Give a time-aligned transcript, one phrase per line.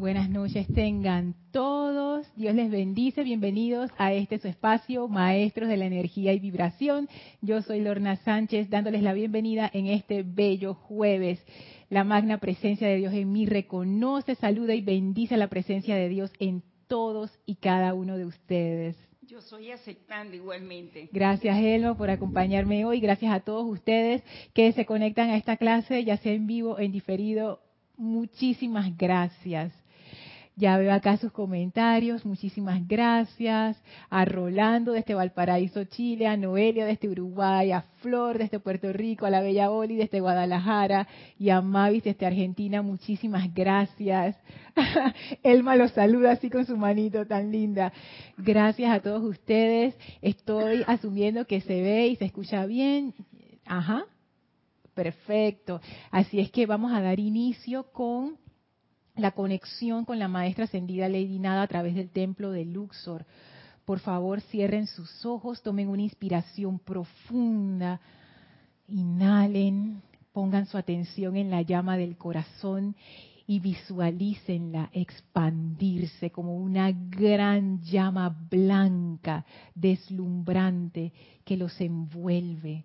[0.00, 2.26] Buenas noches tengan todos.
[2.34, 3.22] Dios les bendice.
[3.22, 7.06] Bienvenidos a este su espacio, Maestros de la Energía y Vibración.
[7.42, 11.44] Yo soy Lorna Sánchez, dándoles la bienvenida en este bello jueves.
[11.90, 16.32] La magna presencia de Dios en mí reconoce, saluda y bendice la presencia de Dios
[16.38, 18.96] en todos y cada uno de ustedes.
[19.20, 21.10] Yo soy aceptando igualmente.
[21.12, 23.00] Gracias, Elmo, por acompañarme hoy.
[23.00, 24.22] Gracias a todos ustedes
[24.54, 27.60] que se conectan a esta clase, ya sea en vivo o en diferido.
[27.98, 29.74] Muchísimas gracias.
[30.60, 33.82] Ya veo acá sus comentarios, muchísimas gracias.
[34.10, 39.30] A Rolando desde Valparaíso, Chile, a Noelia desde Uruguay, a Flor desde Puerto Rico, a
[39.30, 41.08] la Bella Oli desde Guadalajara
[41.38, 44.36] y a Mavis desde Argentina, muchísimas gracias.
[45.42, 47.90] Elma los saluda así con su manito tan linda.
[48.36, 49.96] Gracias a todos ustedes.
[50.20, 53.14] Estoy asumiendo que se ve y se escucha bien.
[53.64, 54.04] Ajá.
[54.92, 55.80] Perfecto.
[56.10, 58.36] Así es que vamos a dar inicio con
[59.20, 63.26] la conexión con la maestra ascendida Lady Nada a través del templo de Luxor.
[63.84, 68.00] Por favor, cierren sus ojos, tomen una inspiración profunda,
[68.88, 72.94] inhalen, pongan su atención en la llama del corazón
[73.46, 81.12] y visualícenla expandirse como una gran llama blanca, deslumbrante,
[81.44, 82.84] que los envuelve.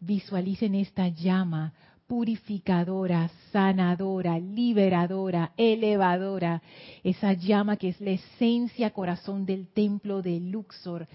[0.00, 1.72] Visualicen esta llama
[2.12, 6.60] purificadora, sanadora, liberadora, elevadora,
[7.02, 11.08] esa llama que es la esencia corazón del templo de Luxor.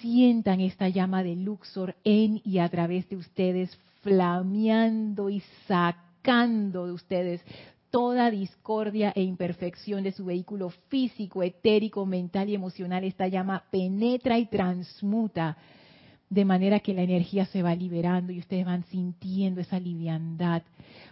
[0.00, 6.92] Sientan esta llama de Luxor en y a través de ustedes, flameando y sacando de
[6.92, 7.42] ustedes
[7.90, 13.04] toda discordia e imperfección de su vehículo físico, etérico, mental y emocional.
[13.04, 15.58] Esta llama penetra y transmuta
[16.30, 20.62] de manera que la energía se va liberando y ustedes van sintiendo esa liviandad,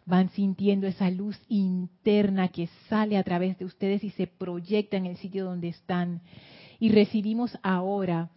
[0.07, 5.07] van sintiendo esa luz interna que sale a través de ustedes y se proyecta en
[5.07, 6.21] el sitio donde están.
[6.79, 8.31] Y recibimos ahora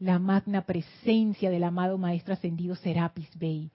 [0.00, 3.70] la magna presencia del amado Maestro Ascendido Serapis Bey.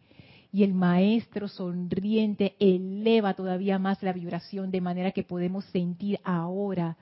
[0.51, 6.97] Y el Maestro sonriente eleva todavía más la vibración de manera que podemos sentir ahora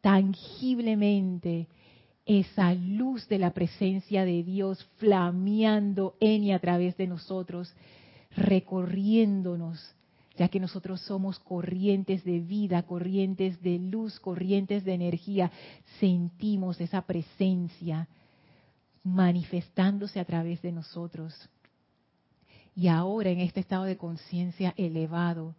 [0.00, 1.68] tangiblemente
[2.28, 7.74] esa luz de la presencia de Dios flameando en y a través de nosotros,
[8.36, 9.94] recorriéndonos,
[10.36, 15.50] ya que nosotros somos corrientes de vida, corrientes de luz, corrientes de energía,
[16.00, 18.08] sentimos esa presencia
[19.02, 21.34] manifestándose a través de nosotros.
[22.76, 25.54] Y ahora en este estado de conciencia elevado,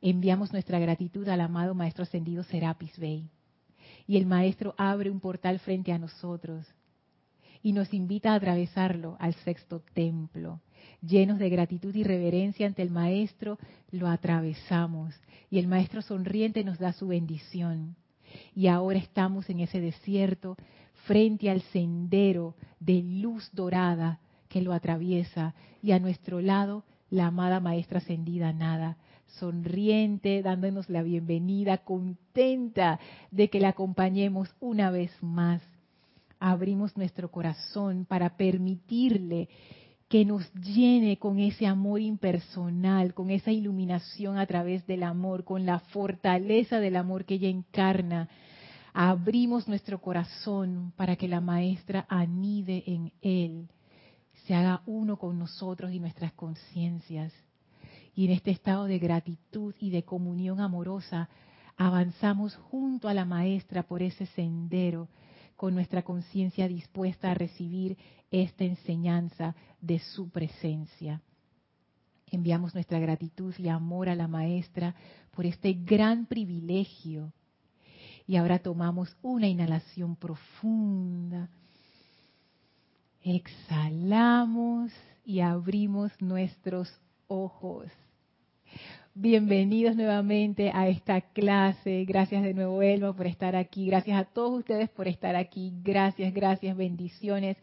[0.00, 3.30] enviamos nuestra gratitud al amado Maestro Ascendido Serapis Bey
[4.06, 6.66] y el Maestro abre un portal frente a nosotros
[7.62, 10.60] y nos invita a atravesarlo al sexto templo.
[11.02, 13.58] Llenos de gratitud y reverencia ante el Maestro,
[13.90, 15.14] lo atravesamos
[15.50, 17.96] y el Maestro sonriente nos da su bendición.
[18.54, 20.56] Y ahora estamos en ese desierto
[21.06, 27.60] frente al sendero de luz dorada que lo atraviesa y a nuestro lado la amada
[27.60, 32.98] Maestra ascendida Nada, sonriente, dándonos la bienvenida, contenta
[33.30, 35.62] de que la acompañemos una vez más.
[36.38, 39.48] Abrimos nuestro corazón para permitirle
[40.08, 45.66] que nos llene con ese amor impersonal, con esa iluminación a través del amor, con
[45.66, 48.28] la fortaleza del amor que ella encarna.
[48.94, 53.68] Abrimos nuestro corazón para que la maestra anide en él,
[54.46, 57.32] se haga uno con nosotros y nuestras conciencias
[58.16, 61.28] y en este estado de gratitud y de comunión amorosa
[61.76, 65.08] avanzamos junto a la maestra por ese sendero
[65.54, 67.98] con nuestra conciencia dispuesta a recibir
[68.30, 71.20] esta enseñanza de su presencia.
[72.30, 74.94] Enviamos nuestra gratitud y amor a la maestra
[75.32, 77.32] por este gran privilegio.
[78.26, 81.50] Y ahora tomamos una inhalación profunda.
[83.22, 84.90] Exhalamos
[85.24, 86.90] y abrimos nuestros
[87.28, 87.86] ojos.
[89.18, 92.04] Bienvenidos nuevamente a esta clase.
[92.04, 93.86] Gracias de nuevo, Elmo, por estar aquí.
[93.86, 95.72] Gracias a todos ustedes por estar aquí.
[95.82, 97.56] Gracias, gracias, bendiciones.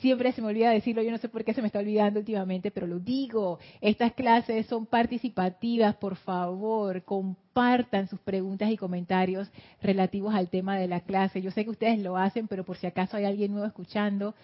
[0.00, 2.70] Siempre se me olvida decirlo, yo no sé por qué se me está olvidando últimamente,
[2.70, 3.58] pero lo digo.
[3.80, 10.88] Estas clases son participativas, por favor, compartan sus preguntas y comentarios relativos al tema de
[10.88, 11.40] la clase.
[11.40, 14.34] Yo sé que ustedes lo hacen, pero por si acaso hay alguien nuevo escuchando,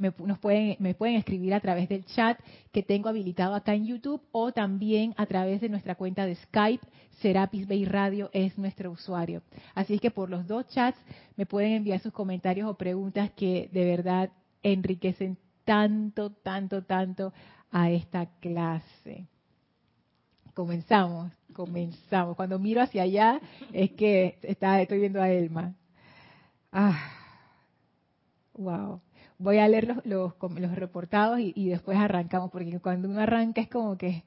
[0.00, 2.40] me, nos pueden, me pueden escribir a través del chat
[2.72, 6.84] que tengo habilitado acá en YouTube o también a través de nuestra cuenta de Skype.
[7.20, 9.42] Serapis Bay Radio es nuestro usuario.
[9.74, 10.98] Así es que por los dos chats
[11.36, 14.30] me pueden enviar sus comentarios o preguntas que de verdad
[14.62, 17.34] enriquecen tanto, tanto, tanto
[17.70, 19.26] a esta clase.
[20.54, 22.36] Comenzamos, comenzamos.
[22.36, 23.38] Cuando miro hacia allá
[23.72, 25.74] es que está, estoy viendo a Elma.
[26.72, 26.98] Ah,
[28.54, 29.02] wow.
[29.40, 33.62] Voy a leer los, los, los reportados y, y, después arrancamos, porque cuando uno arranca
[33.62, 34.22] es como que...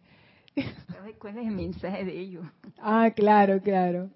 [1.19, 2.45] ¿Cuál es el mensaje de ellos?
[2.79, 4.09] Ah, claro, claro.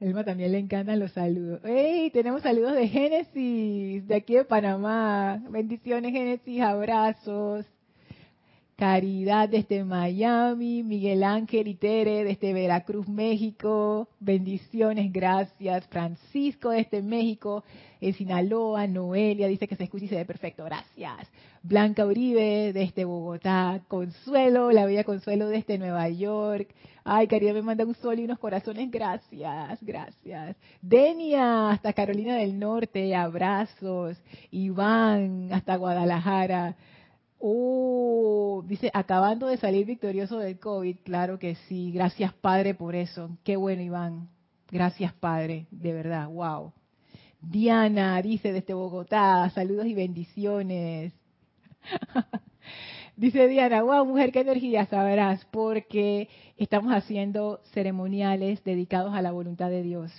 [0.00, 1.62] Elma también le encantan los saludos.
[1.64, 2.10] ¡Ey!
[2.10, 5.42] Tenemos saludos de Génesis, de aquí de Panamá.
[5.50, 7.66] Bendiciones, Génesis, abrazos.
[8.76, 15.86] Caridad desde Miami, Miguel Ángel y Tere desde Veracruz, México, bendiciones, gracias.
[15.86, 17.62] Francisco desde México,
[18.00, 21.28] en Sinaloa, Noelia dice que se escucha y se ve perfecto, gracias.
[21.62, 26.74] Blanca Uribe desde Bogotá, Consuelo, la bella Consuelo desde Nueva York.
[27.04, 30.56] Ay, Caridad me manda un sol y unos corazones, gracias, gracias.
[30.82, 34.20] Denia hasta Carolina del Norte, abrazos.
[34.50, 36.76] Iván hasta Guadalajara.
[37.38, 41.92] Oh, dice, acabando de salir victorioso del COVID, claro que sí.
[41.92, 43.30] Gracias, Padre, por eso.
[43.44, 44.28] Qué bueno, Iván.
[44.70, 46.72] Gracias, Padre, de verdad, wow.
[47.40, 51.12] Diana dice desde Bogotá, saludos y bendiciones.
[53.16, 59.68] dice Diana, wow, mujer, qué energía sabrás, porque estamos haciendo ceremoniales dedicados a la voluntad
[59.68, 60.10] de Dios.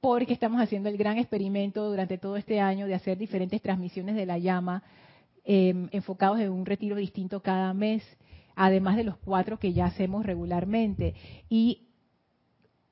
[0.00, 4.26] Porque estamos haciendo el gran experimento durante todo este año de hacer diferentes transmisiones de
[4.26, 4.84] la llama
[5.46, 8.02] eh, enfocados en un retiro distinto cada mes,
[8.56, 11.14] además de los cuatro que ya hacemos regularmente.
[11.48, 11.86] Y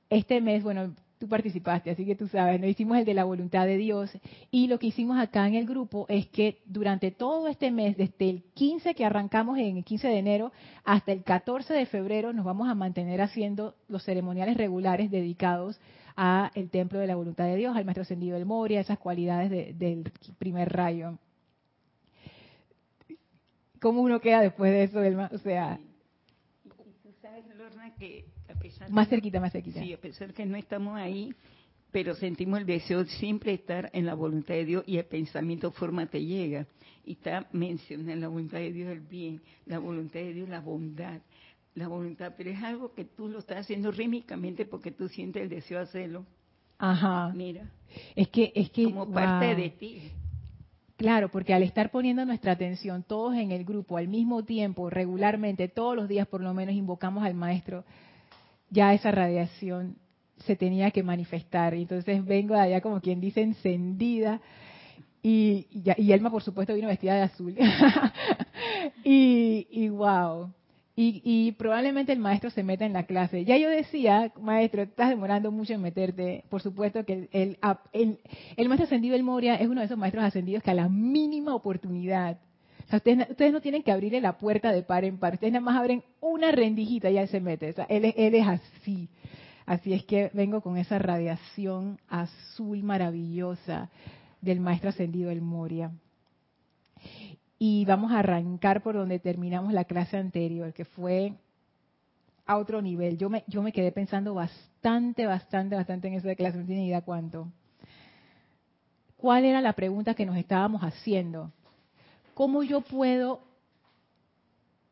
[0.08, 3.66] este mes, bueno, tú participaste, así que tú sabes, no hicimos el de la voluntad
[3.66, 4.10] de Dios.
[4.52, 8.30] Y lo que hicimos acá en el grupo es que durante todo este mes, desde
[8.30, 10.52] el 15 que arrancamos en el 15 de enero
[10.84, 15.80] hasta el 14 de febrero, nos vamos a mantener haciendo los ceremoniales regulares dedicados
[16.16, 19.50] a el templo de la voluntad de Dios, al maestro ascendido del Moria, esas cualidades
[19.76, 21.18] del primer rayo
[23.84, 25.78] cómo uno queda después de eso, del, o sea...
[27.02, 28.24] tú sabes, Lorna, que
[28.88, 29.82] más cerquita, más cerquita.
[29.82, 31.34] Sí, a pesar que no estamos ahí,
[31.90, 35.70] pero sentimos el deseo de siempre estar en la voluntad de Dios y el pensamiento
[35.70, 36.66] forma te llega.
[37.04, 41.20] Y está mencionando la voluntad de Dios el bien, la voluntad de Dios la bondad,
[41.74, 45.50] la voluntad, pero es algo que tú lo estás haciendo rítmicamente porque tú sientes el
[45.50, 46.24] deseo de hacerlo.
[46.78, 47.34] Ajá.
[47.34, 47.70] Mira.
[48.16, 50.10] Es que es que como parte de ti.
[50.96, 55.68] Claro, porque al estar poniendo nuestra atención todos en el grupo al mismo tiempo, regularmente,
[55.68, 57.84] todos los días por lo menos invocamos al maestro,
[58.70, 59.96] ya esa radiación
[60.38, 61.74] se tenía que manifestar.
[61.74, 64.40] Y entonces vengo de allá como quien dice encendida.
[65.22, 67.56] Y, y, Elma, por supuesto, vino vestida de azul.
[69.04, 70.52] y, y wow,
[70.96, 73.44] y, probablemente el maestro se meta en la clase.
[73.44, 76.44] Ya yo decía, maestro, estás demorando mucho en meterte.
[76.48, 77.58] Por supuesto que el,
[77.92, 81.52] el, maestro ascendido del Moria es uno de esos maestros ascendidos que a la mínima
[81.52, 82.38] oportunidad,
[82.92, 86.04] ustedes, no tienen que abrirle la puerta de par en par, ustedes nada más abren
[86.20, 87.70] una rendijita y él se mete.
[87.70, 89.08] O sea, él, él es así.
[89.66, 93.90] Así es que vengo con esa radiación azul maravillosa
[94.40, 95.90] del maestro ascendido del Moria
[97.66, 101.32] y vamos a arrancar por donde terminamos la clase anterior, que fue
[102.44, 103.16] a otro nivel.
[103.16, 107.00] Yo me, yo me quedé pensando bastante, bastante, bastante en esa clase, no tiene idea
[107.00, 107.50] cuánto.
[109.16, 111.52] ¿Cuál era la pregunta que nos estábamos haciendo?
[112.34, 113.40] ¿Cómo yo puedo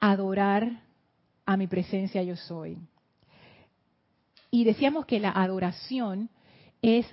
[0.01, 0.81] adorar
[1.45, 2.79] a mi presencia yo soy?
[4.51, 6.31] Y decíamos que la adoración
[6.81, 7.05] es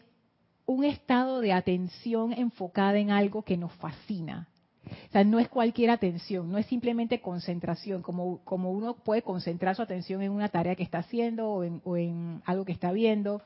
[0.66, 4.48] un estado de atención enfocada en algo que nos fascina.
[5.10, 9.76] O sea, no es cualquier atención, no es simplemente concentración, como, como uno puede concentrar
[9.76, 12.92] su atención en una tarea que está haciendo o en, o en algo que está
[12.92, 13.42] viendo.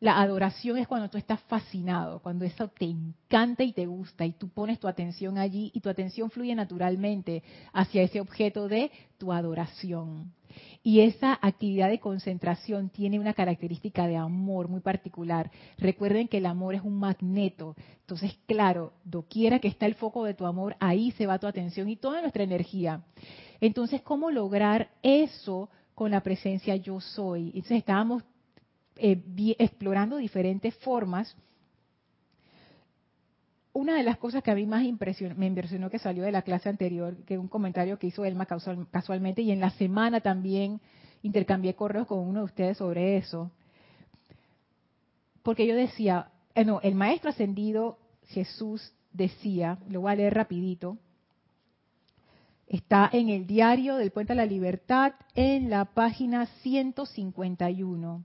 [0.00, 4.32] La adoración es cuando tú estás fascinado, cuando eso te encanta y te gusta y
[4.32, 9.32] tú pones tu atención allí y tu atención fluye naturalmente hacia ese objeto de tu
[9.32, 10.32] adoración.
[10.82, 15.50] Y esa actividad de concentración tiene una característica de amor muy particular.
[15.76, 17.76] Recuerden que el amor es un magneto.
[18.00, 21.88] Entonces, claro, doquiera que está el foco de tu amor, ahí se va tu atención
[21.88, 23.02] y toda nuestra energía.
[23.60, 27.46] Entonces, ¿cómo lograr eso con la presencia yo soy?
[27.48, 28.22] Entonces, estábamos
[28.96, 29.22] eh,
[29.58, 31.36] explorando diferentes formas
[33.78, 34.82] una de las cosas que a mí más
[35.36, 38.44] me impresionó que salió de la clase anterior, que un comentario que hizo Elma
[38.90, 40.80] casualmente, y en la semana también
[41.22, 43.52] intercambié correos con uno de ustedes sobre eso,
[45.44, 50.98] porque yo decía, eh, no, el maestro ascendido Jesús decía, lo voy a leer rapidito,
[52.66, 58.24] está en el diario del Puente a la Libertad en la página 151.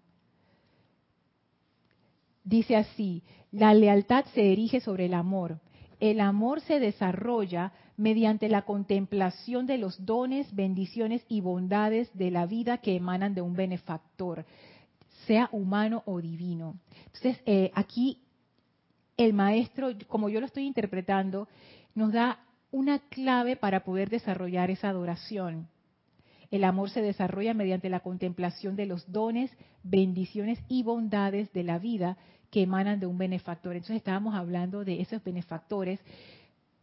[2.44, 5.60] Dice así, la lealtad se erige sobre el amor.
[6.00, 12.46] el amor se desarrolla mediante la contemplación de los dones, bendiciones y bondades de la
[12.46, 14.46] vida que emanan de un benefactor,
[15.28, 16.76] sea humano o divino.
[17.06, 18.20] Entonces, eh, aquí
[19.16, 21.48] el maestro, como yo lo estoy interpretando,
[21.96, 22.40] nos da
[22.72, 25.70] una clave para poder desarrollar esa adoración.
[26.54, 29.50] El amor se desarrolla mediante la contemplación de los dones,
[29.82, 32.16] bendiciones y bondades de la vida
[32.52, 33.74] que emanan de un benefactor.
[33.74, 36.00] Entonces estábamos hablando de esos benefactores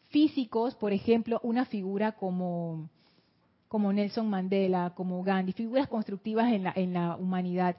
[0.08, 2.90] físicos, por ejemplo, una figura como,
[3.68, 7.76] como Nelson Mandela, como Gandhi, figuras constructivas en la, en la humanidad,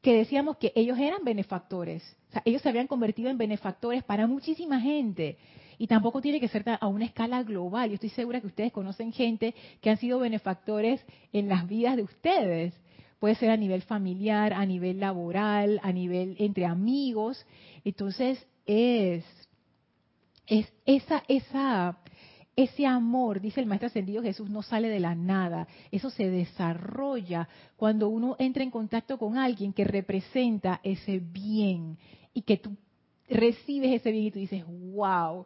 [0.00, 2.02] que decíamos que ellos eran benefactores.
[2.46, 5.36] Ellos se habían convertido en benefactores para muchísima gente.
[5.78, 7.88] Y tampoco tiene que ser a una escala global.
[7.88, 11.00] Yo estoy segura que ustedes conocen gente que han sido benefactores
[11.32, 12.74] en las vidas de ustedes.
[13.20, 17.46] Puede ser a nivel familiar, a nivel laboral, a nivel entre amigos.
[17.84, 19.24] Entonces es,
[20.46, 21.98] es esa, esa,
[22.56, 25.68] ese amor, dice el Maestro Ascendido Jesús, no sale de la nada.
[25.92, 31.98] Eso se desarrolla cuando uno entra en contacto con alguien que representa ese bien
[32.34, 32.76] y que tú
[33.28, 35.44] recibes ese bien y dices, wow.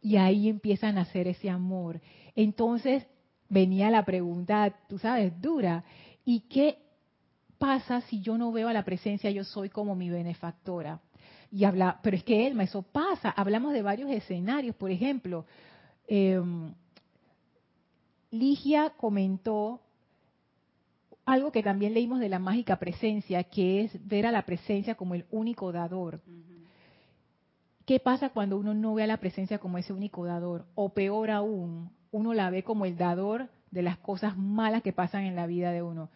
[0.00, 2.00] Y ahí empieza a nacer ese amor.
[2.34, 3.06] Entonces
[3.48, 5.84] venía la pregunta, tú sabes, dura.
[6.24, 6.78] ¿Y qué
[7.58, 11.00] pasa si yo no veo a la presencia, yo soy como mi benefactora?
[11.50, 13.30] Y habla, pero es que Elma, eso pasa.
[13.30, 15.46] Hablamos de varios escenarios, por ejemplo,
[16.06, 16.72] em,
[18.30, 19.80] Ligia comentó
[21.24, 25.14] algo que también leímos de la mágica presencia, que es ver a la presencia como
[25.14, 26.20] el único dador.
[27.88, 30.66] ¿Qué pasa cuando uno no ve a la presencia como ese único dador?
[30.74, 35.22] O peor aún, uno la ve como el dador de las cosas malas que pasan
[35.24, 36.10] en la vida de uno.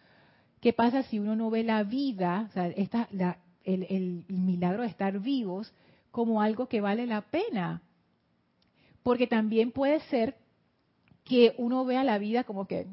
[0.61, 3.09] ¿Qué pasa si uno no ve la vida, o sea, esta,
[3.63, 5.73] el, milagro de estar vivos,
[6.11, 7.81] como algo que vale la pena?
[9.01, 10.35] Porque también puede ser
[11.23, 12.85] que uno vea la vida como que,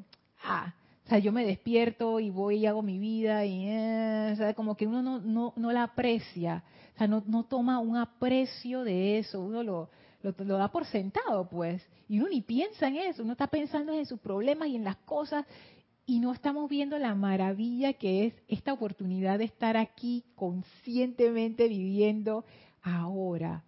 [0.42, 0.72] ah,
[1.04, 4.54] o sea, yo me despierto y voy y hago mi vida y, eh, o sea,
[4.54, 6.62] como que uno no, no, la aprecia,
[7.00, 9.88] sea, no, toma un aprecio de eso, uno lo,
[10.22, 14.20] da por sentado, pues, y uno ni piensa en eso, uno está pensando en sus
[14.20, 15.46] problemas y en las cosas
[16.04, 22.44] y no estamos viendo la maravilla que es esta oportunidad de estar aquí conscientemente viviendo
[22.82, 23.64] ahora.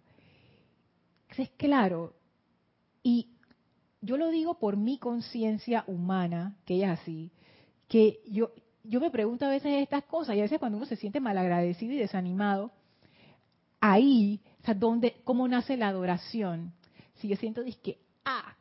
[1.35, 2.13] Es claro,
[3.01, 3.29] y
[4.01, 7.31] yo lo digo por mi conciencia humana, que es así,
[7.87, 8.51] que yo,
[8.83, 11.93] yo me pregunto a veces estas cosas y a veces cuando uno se siente malagradecido
[11.93, 12.71] y desanimado,
[13.85, 16.71] ahí, o sea, ¿dónde, ¿cómo nace la adoración?
[17.15, 18.55] Si yo siento que, ah,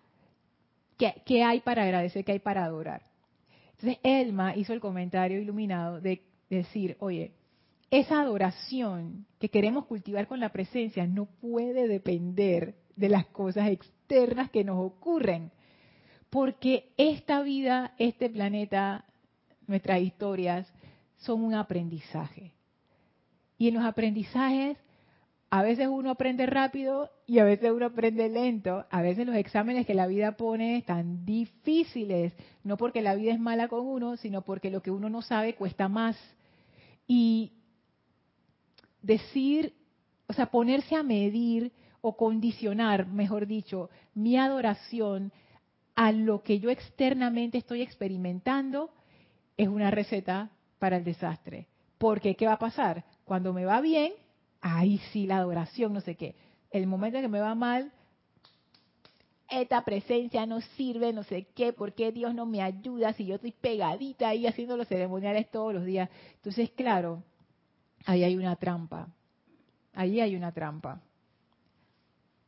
[0.99, 2.25] ¿qué hay para agradecer?
[2.25, 3.03] ¿Qué hay para adorar?
[3.71, 7.31] Entonces Elma hizo el comentario iluminado de decir, oye,
[7.89, 14.51] esa adoración que queremos cultivar con la presencia no puede depender de las cosas externas
[14.51, 15.53] que nos ocurren,
[16.31, 19.05] porque esta vida, este planeta,
[19.69, 20.73] nuestras historias
[21.19, 22.55] son un aprendizaje.
[23.57, 24.79] Y en los aprendizajes
[25.55, 28.87] a veces uno aprende rápido y a veces uno aprende lento.
[28.89, 32.33] A veces los exámenes que la vida pone están difíciles,
[32.65, 35.55] no porque la vida es mala con uno, sino porque lo que uno no sabe
[35.55, 36.17] cuesta más.
[37.07, 37.53] Y
[39.03, 39.75] decir,
[40.27, 45.33] o sea, ponerse a medir o condicionar, mejor dicho, mi adoración
[45.95, 48.89] a lo que yo externamente estoy experimentando
[49.59, 51.67] es una receta para el desastre.
[51.99, 53.05] Porque, ¿qué va a pasar?
[53.27, 54.15] Cuando me va bien,
[54.63, 56.35] ahí sí la adoración, no sé qué.
[56.71, 57.93] El momento en que me va mal,
[59.51, 63.35] esta presencia no sirve, no sé qué, ¿por qué Dios no me ayuda si yo
[63.35, 66.09] estoy pegadita ahí haciendo los ceremoniales todos los días?
[66.37, 67.23] Entonces, claro,
[68.07, 69.13] ahí hay una trampa.
[69.93, 71.03] Ahí hay una trampa.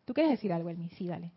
[0.07, 0.89] ¿Tú quieres decir algo, Elmi?
[0.91, 1.31] Sí, dale.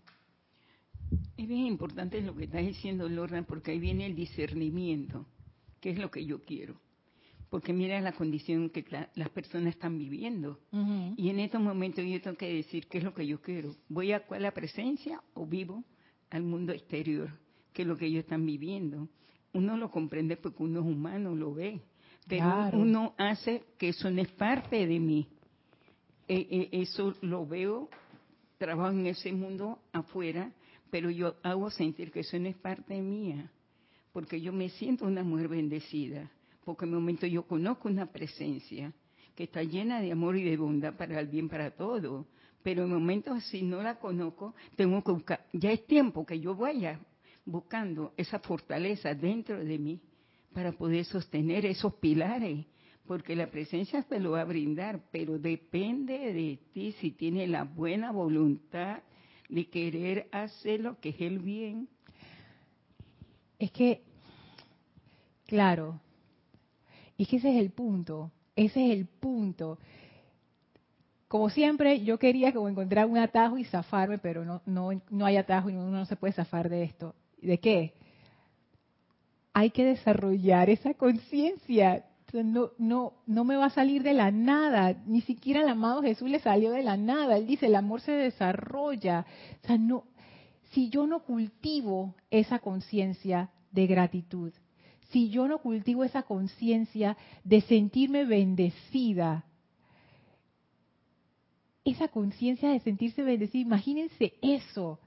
[1.36, 5.26] Es bien importante lo que estás diciendo, Lorna, porque ahí viene el discernimiento,
[5.82, 6.80] que es lo que yo quiero
[7.50, 8.86] porque mira la condición que
[9.16, 10.60] las personas están viviendo.
[11.16, 13.74] Y en estos momentos yo tengo que decir qué es lo que yo quiero.
[13.88, 15.84] ¿Voy a la presencia o vivo
[16.30, 17.32] al mundo exterior?
[17.74, 19.08] Que es lo que ellos están viviendo.
[19.54, 21.82] Uno lo comprende porque uno es humano, lo ve.
[22.28, 25.28] Pero uno hace que eso no es parte de mí.
[26.28, 27.90] E, e, eso lo veo,
[28.58, 30.52] trabajo en ese mundo afuera,
[30.90, 33.50] pero yo hago sentir que eso no es parte mía.
[34.12, 36.30] Porque yo me siento una mujer bendecida
[36.68, 38.92] porque en un momento yo conozco una presencia
[39.34, 42.28] que está llena de amor y de bondad para el bien para todo,
[42.62, 46.56] pero en momentos así no la conozco, tengo que buscar, ya es tiempo que yo
[46.56, 47.00] vaya
[47.46, 50.02] buscando esa fortaleza dentro de mí
[50.52, 52.66] para poder sostener esos pilares,
[53.06, 57.64] porque la presencia te lo va a brindar, pero depende de ti si tienes la
[57.64, 59.04] buena voluntad
[59.48, 61.88] de querer hacer lo que es el bien.
[63.58, 64.04] Es que,
[65.46, 66.02] claro,
[67.18, 69.80] y que ese es el punto, ese es el punto.
[71.28, 75.38] Como siempre, yo quería como encontrar un atajo y zafarme, pero no, no, no hay
[75.38, 77.16] atajo y uno no se puede zafar de esto.
[77.42, 77.94] ¿De qué?
[79.54, 82.06] Hay que desarrollar esa conciencia.
[82.32, 84.96] No, no, no me va a salir de la nada.
[85.06, 87.38] Ni siquiera el amado Jesús le salió de la nada.
[87.38, 89.26] Él dice, el amor se desarrolla.
[89.64, 90.06] O sea, no,
[90.72, 94.54] si yo no cultivo esa conciencia de gratitud,
[95.10, 99.46] si yo no cultivo esa conciencia de sentirme bendecida,
[101.86, 105.00] esa conciencia de sentirse bendecida, imagínense eso.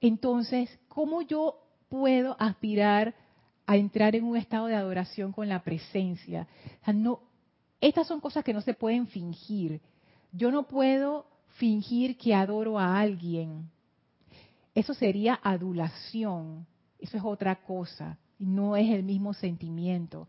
[0.00, 3.14] Entonces, ¿cómo yo puedo aspirar
[3.66, 6.46] a entrar en un estado de adoración con la presencia?
[6.92, 7.20] no,
[7.80, 9.80] estas son cosas que no se pueden fingir.
[10.32, 13.70] Yo no puedo fingir que adoro a alguien.
[14.74, 16.66] Eso sería adulación.
[16.98, 20.26] Eso es otra cosa no es el mismo sentimiento.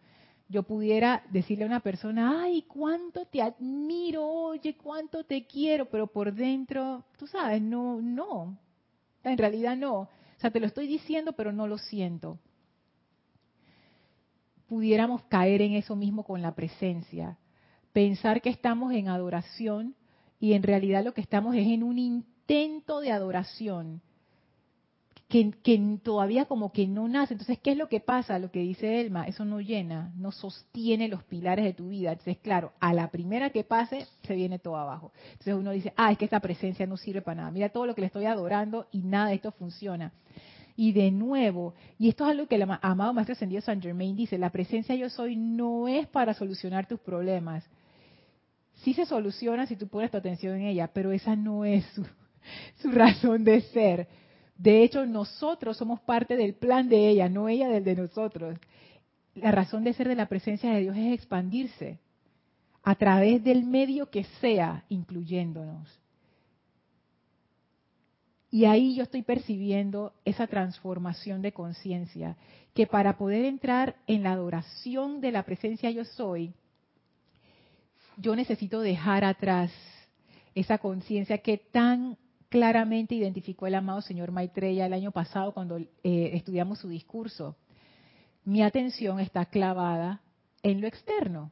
[0.49, 6.07] Yo pudiera decirle a una persona, ay, cuánto te admiro, oye, cuánto te quiero, pero
[6.07, 8.57] por dentro, tú sabes, no, no,
[9.23, 10.01] en realidad no.
[10.01, 12.37] O sea, te lo estoy diciendo, pero no lo siento.
[14.67, 17.37] Pudiéramos caer en eso mismo con la presencia,
[17.93, 19.95] pensar que estamos en adoración
[20.39, 24.01] y en realidad lo que estamos es en un intento de adoración
[25.31, 27.33] que, todavía como que no nace.
[27.33, 28.37] Entonces, ¿qué es lo que pasa?
[28.37, 32.11] Lo que dice Elma, eso no llena, no sostiene los pilares de tu vida.
[32.11, 35.13] Entonces, claro, a la primera que pase, se viene todo abajo.
[35.31, 37.51] Entonces uno dice, ah, es que esta presencia no sirve para nada.
[37.51, 40.11] Mira todo lo que le estoy adorando y nada de esto funciona.
[40.75, 44.37] Y de nuevo, y esto es algo que el amado Maestro Ascendido San Germain dice,
[44.37, 47.63] la presencia yo soy no es para solucionar tus problemas.
[48.83, 51.85] Sí se soluciona si tú pones tu atención en ella, pero esa no es
[52.81, 54.07] su razón de ser
[54.61, 58.59] de hecho, nosotros somos parte del plan de ella, no ella del de nosotros.
[59.33, 61.99] La razón de ser de la presencia de Dios es expandirse
[62.83, 65.99] a través del medio que sea, incluyéndonos.
[68.51, 72.37] Y ahí yo estoy percibiendo esa transformación de conciencia,
[72.75, 76.53] que para poder entrar en la adoración de la presencia yo soy,
[78.15, 79.71] yo necesito dejar atrás
[80.53, 82.19] esa conciencia que tan
[82.51, 85.87] claramente identificó el amado señor Maitreya el año pasado cuando eh,
[86.33, 87.55] estudiamos su discurso.
[88.43, 90.21] Mi atención está clavada
[90.61, 91.49] en lo externo.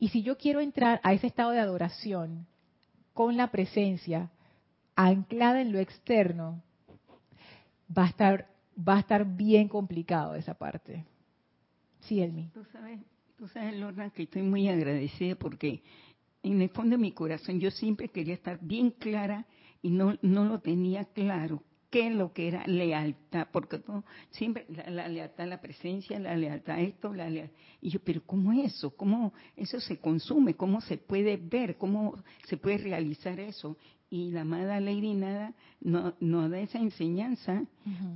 [0.00, 2.44] Y si yo quiero entrar a ese estado de adoración
[3.12, 4.32] con la presencia
[4.96, 6.60] anclada en lo externo,
[7.96, 11.04] va a estar, va a estar bien complicado esa parte.
[12.00, 12.48] Sí, Elmi.
[12.52, 12.98] Tú sabes,
[13.36, 15.84] tú sabes, Lorna, que estoy muy agradecida porque
[16.42, 19.46] en el fondo de mi corazón yo siempre quería estar bien clara
[19.84, 24.64] y no, no lo tenía claro qué es lo que era lealtad, porque todo, siempre
[24.88, 27.54] la, lealtad, la presencia, la lealtad, esto, la lealtad.
[27.82, 28.96] Y yo, pero ¿cómo eso?
[28.96, 30.54] ¿Cómo eso se consume?
[30.54, 31.76] ¿Cómo se puede ver?
[31.76, 32.16] ¿Cómo
[32.46, 33.76] se puede realizar eso?
[34.08, 37.62] Y la amada Lady Nada no, no da esa enseñanza,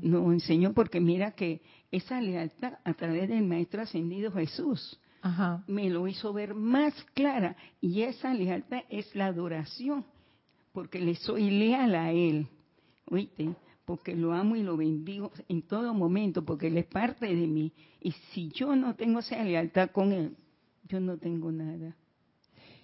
[0.00, 4.98] nos enseñó porque mira que esa lealtad a través del Maestro Ascendido Jesús,
[5.66, 10.06] me lo hizo ver más clara y esa lealtad es la adoración
[10.72, 12.46] porque le soy leal a Él,
[13.10, 13.54] ¿oíste?
[13.84, 17.72] Porque lo amo y lo bendigo en todo momento, porque Él es parte de mí.
[18.00, 20.36] Y si yo no tengo esa lealtad con Él,
[20.84, 21.96] yo no tengo nada.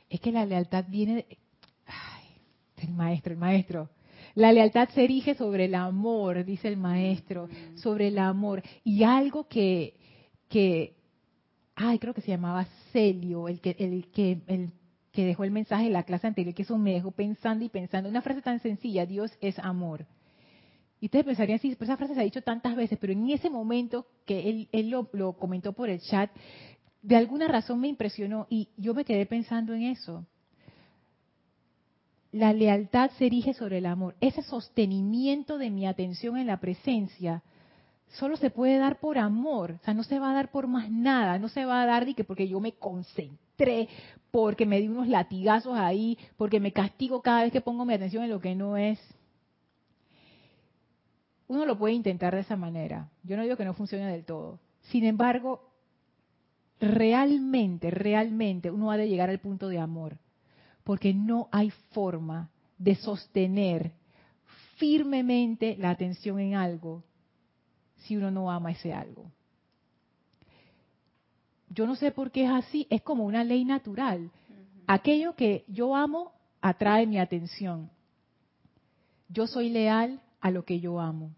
[0.09, 1.39] Es que la lealtad viene de...
[1.87, 2.25] Ay,
[2.77, 3.91] el maestro, el maestro.
[4.35, 7.79] La lealtad se erige sobre el amor, dice el maestro, mm.
[7.79, 8.63] sobre el amor.
[8.83, 9.95] Y algo que,
[10.49, 10.97] que,
[11.77, 14.73] ay, creo que se llamaba Celio, el que, el que, el
[15.15, 18.09] que dejó el mensaje en la clase anterior, que eso me dejó pensando y pensando.
[18.09, 20.07] Una frase tan sencilla, Dios es amor.
[21.01, 23.49] Y ustedes pensarían, sí, pues esa frase se ha dicho tantas veces, pero en ese
[23.49, 26.31] momento que él, lo, lo comentó por el chat,
[27.01, 30.27] de alguna razón me impresionó y yo me quedé pensando en eso.
[32.33, 34.17] La lealtad se erige sobre el amor.
[34.21, 37.45] Ese sostenimiento de mi atención en la presencia
[38.19, 40.91] solo se puede dar por amor, o sea, no se va a dar por más
[40.91, 43.44] nada, no se va a dar ni que porque yo me concentré,
[44.31, 48.25] porque me di unos latigazos ahí, porque me castigo cada vez que pongo mi atención
[48.25, 48.99] en lo que no es.
[51.47, 53.11] Uno lo puede intentar de esa manera.
[53.23, 54.59] Yo no digo que no funcione del todo.
[54.91, 55.71] Sin embargo,
[56.81, 60.19] realmente, realmente uno ha de llegar al punto de amor,
[60.83, 63.93] porque no hay forma de sostener
[64.77, 67.05] firmemente la atención en algo
[67.99, 69.31] si uno no ama ese algo.
[71.69, 74.31] Yo no sé por qué es así, es como una ley natural.
[74.87, 77.91] Aquello que yo amo atrae mi atención.
[79.29, 81.35] yo soy leal a lo que yo amo.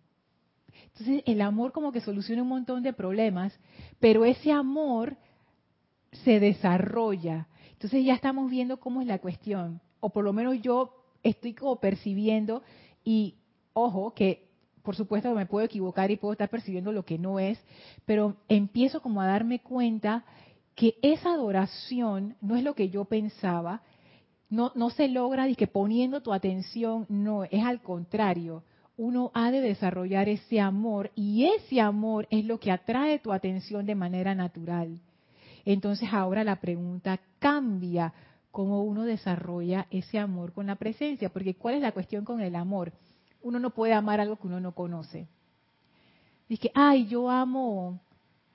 [0.84, 3.58] Entonces el amor como que soluciona un montón de problemas,
[4.00, 5.16] pero ese amor
[6.24, 7.48] se desarrolla.
[7.72, 11.76] Entonces ya estamos viendo cómo es la cuestión, o por lo menos yo estoy como
[11.76, 12.62] percibiendo
[13.04, 13.36] y
[13.72, 14.45] ojo que
[14.86, 17.58] por supuesto me puedo equivocar y puedo estar percibiendo lo que no es,
[18.04, 20.24] pero empiezo como a darme cuenta
[20.76, 23.82] que esa adoración no es lo que yo pensaba,
[24.48, 28.62] no, no se logra que poniendo tu atención, no, es al contrario.
[28.96, 33.86] Uno ha de desarrollar ese amor y ese amor es lo que atrae tu atención
[33.86, 35.00] de manera natural.
[35.64, 38.14] Entonces ahora la pregunta cambia,
[38.52, 42.54] cómo uno desarrolla ese amor con la presencia, porque ¿cuál es la cuestión con el
[42.54, 42.92] amor?
[43.46, 45.28] Uno no puede amar algo que uno no conoce.
[46.48, 48.00] Dice, ay, yo amo,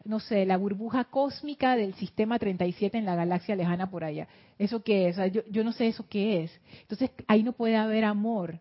[0.04, 4.28] no sé, la burbuja cósmica del sistema 37 en la galaxia lejana por allá.
[4.58, 5.18] ¿Eso qué es?
[5.32, 6.62] yo, yo no sé eso qué es.
[6.82, 8.60] Entonces, ahí no puede haber amor,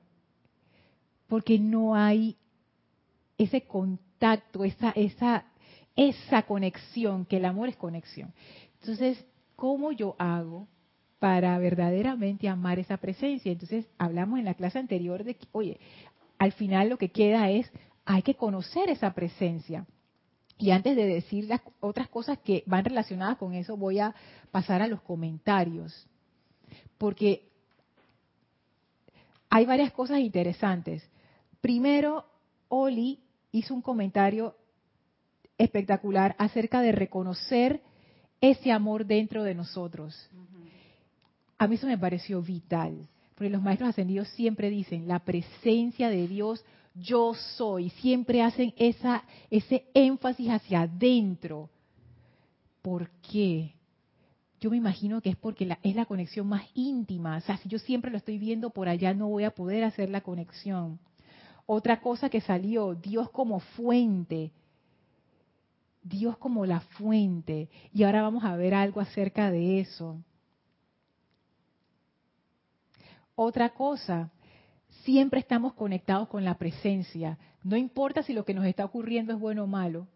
[1.27, 2.37] porque no hay
[3.37, 5.45] ese contacto, esa, esa,
[5.97, 8.33] esa conexión, que el amor es conexión.
[8.81, 9.25] Entonces,
[9.57, 10.69] ¿cómo yo hago
[11.19, 13.53] para verdaderamente amar esa presencia?
[13.53, 15.79] Entonces, hablamos en la clase anterior de que, oye,
[16.40, 17.70] al final lo que queda es,
[18.07, 19.87] hay que conocer esa presencia.
[20.57, 24.14] Y antes de decir las otras cosas que van relacionadas con eso, voy a
[24.50, 26.07] pasar a los comentarios.
[26.96, 27.46] Porque
[29.50, 31.07] hay varias cosas interesantes.
[31.61, 32.24] Primero,
[32.68, 33.20] Oli
[33.53, 34.57] hizo un comentario
[35.59, 37.83] espectacular acerca de reconocer
[38.40, 40.31] ese amor dentro de nosotros.
[41.59, 43.07] A mí eso me pareció vital.
[43.40, 46.62] Porque los maestros ascendidos siempre dicen, la presencia de Dios,
[46.94, 47.88] yo soy.
[47.88, 51.70] Siempre hacen esa, ese énfasis hacia adentro.
[52.83, 53.72] ¿Por qué?
[54.61, 57.38] Yo me imagino que es porque es la conexión más íntima.
[57.38, 60.11] O sea, si yo siempre lo estoy viendo por allá, no voy a poder hacer
[60.11, 60.98] la conexión.
[61.64, 64.53] Otra cosa que salió, Dios como fuente.
[66.03, 67.70] Dios como la fuente.
[67.94, 70.18] Y ahora vamos a ver algo acerca de eso.
[73.42, 74.31] Otra cosa,
[75.03, 77.38] siempre estamos conectados con la presencia.
[77.62, 80.09] No importa si lo que nos está ocurriendo es bueno o malo,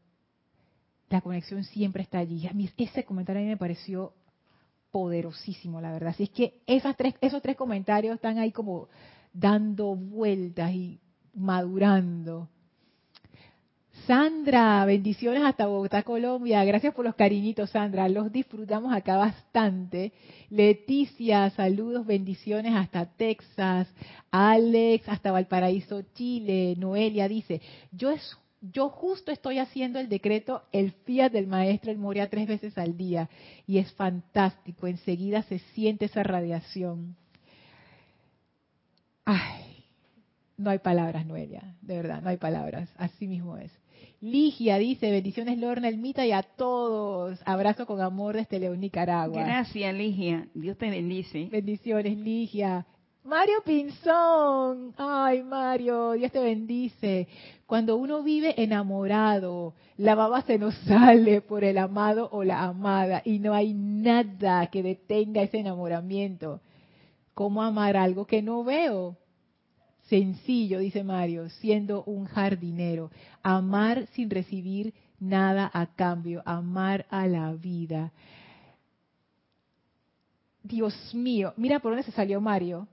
[1.09, 2.47] la conexión siempre está allí.
[2.77, 4.13] Ese comentario a mí me pareció
[4.91, 6.11] poderosísimo, la verdad.
[6.11, 8.91] Así es que esas tres, esos tres comentarios están ahí como
[9.33, 11.01] dando vueltas y
[11.33, 12.51] madurando.
[14.07, 16.63] Sandra, bendiciones hasta Bogotá, Colombia.
[16.65, 18.07] Gracias por los cariñitos, Sandra.
[18.09, 20.13] Los disfrutamos acá bastante.
[20.51, 23.89] Leticia, saludos, bendiciones hasta Texas.
[24.31, 26.75] Alex, hasta Valparaíso, Chile.
[26.77, 27.63] Noelia dice,
[27.93, 32.47] yo, es, yo justo estoy haciendo el decreto, el fiat del maestro El Moria tres
[32.47, 33.31] veces al día.
[33.67, 34.87] Y es fantástico.
[34.87, 37.17] Enseguida se siente esa radiación.
[39.25, 39.87] Ay,
[40.59, 41.75] no hay palabras, Noelia.
[41.81, 42.91] De verdad, no hay palabras.
[42.99, 43.73] Así mismo es.
[44.21, 47.41] Ligia dice, bendiciones Lorna, Elmita y a todos.
[47.45, 49.43] Abrazo con amor desde León, Nicaragua.
[49.43, 50.49] Gracias, Ligia.
[50.55, 51.49] Dios te bendice.
[51.51, 52.87] Bendiciones, Ligia.
[53.25, 54.95] Mario Pinzón.
[54.99, 57.27] Ay, Mario, Dios te bendice.
[57.67, 63.23] Cuando uno vive enamorado, la baba se nos sale por el amado o la amada
[63.25, 66.61] y no hay nada que detenga ese enamoramiento.
[67.33, 69.17] ¿Cómo amar algo que no veo?
[70.09, 73.11] Sencillo, dice Mario, siendo un jardinero.
[73.43, 78.13] Amar sin recibir nada a cambio, amar a la vida.
[80.63, 82.89] Dios mío, mira por dónde se salió Mario.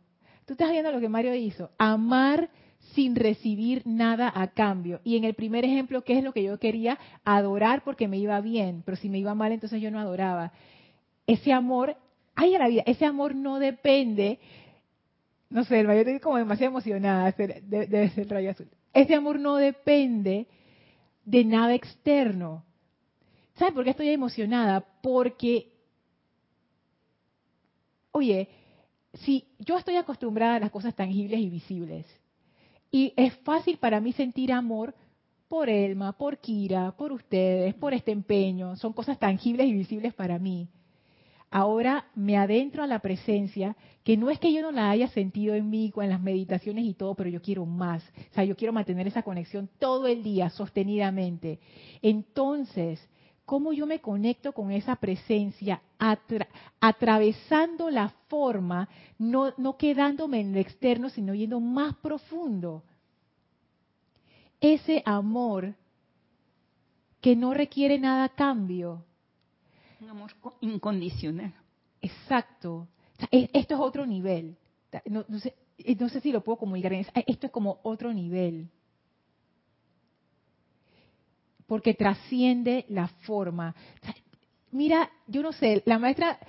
[0.46, 1.70] Tú estás viendo lo que Mario hizo.
[1.78, 2.50] Amar
[2.94, 5.00] sin recibir nada a cambio.
[5.04, 6.98] Y en el primer ejemplo, ¿qué es lo que yo quería?
[7.24, 10.52] Adorar porque me iba bien, pero si me iba mal, entonces yo no adoraba.
[11.28, 11.96] Ese amor,
[12.36, 14.40] ay, a la vida, ese amor no depende
[15.52, 18.70] no sé, el mayor estoy como demasiado emocionada, debe ser el rayo azul.
[18.94, 20.48] Ese amor no depende
[21.26, 22.64] de nada externo.
[23.56, 24.84] ¿Sabe por qué estoy emocionada?
[25.04, 25.74] Porque,
[28.14, 28.48] oye,
[29.14, 32.06] si yo estoy acostumbrada a las cosas tangibles y visibles,
[32.90, 34.96] y es fácil para mí sentir amor
[35.50, 40.40] por Elma, por Kira, por ustedes, por este empeño, son cosas tangibles y visibles para
[40.40, 40.70] mí
[41.52, 45.54] ahora me adentro a la presencia, que no es que yo no la haya sentido
[45.54, 48.04] en mí, en las meditaciones y todo, pero yo quiero más.
[48.32, 51.60] O sea, yo quiero mantener esa conexión todo el día, sostenidamente.
[52.02, 53.06] Entonces,
[53.46, 55.82] ¿cómo yo me conecto con esa presencia
[56.80, 58.88] atravesando la forma,
[59.20, 62.84] no, quedándome en lo externo, sino yendo más profundo?
[64.62, 65.76] Ese amor
[67.20, 69.04] que no requiere nada a cambio,
[70.02, 71.54] un amor incondicional.
[72.02, 72.88] Exacto.
[73.30, 74.58] esto es otro nivel.
[75.78, 78.70] y no sé si lo puedo comunicar, esto es como otro nivel.
[81.68, 83.76] Porque trasciende la forma.
[84.72, 86.40] Mira, yo no sé, la maestra,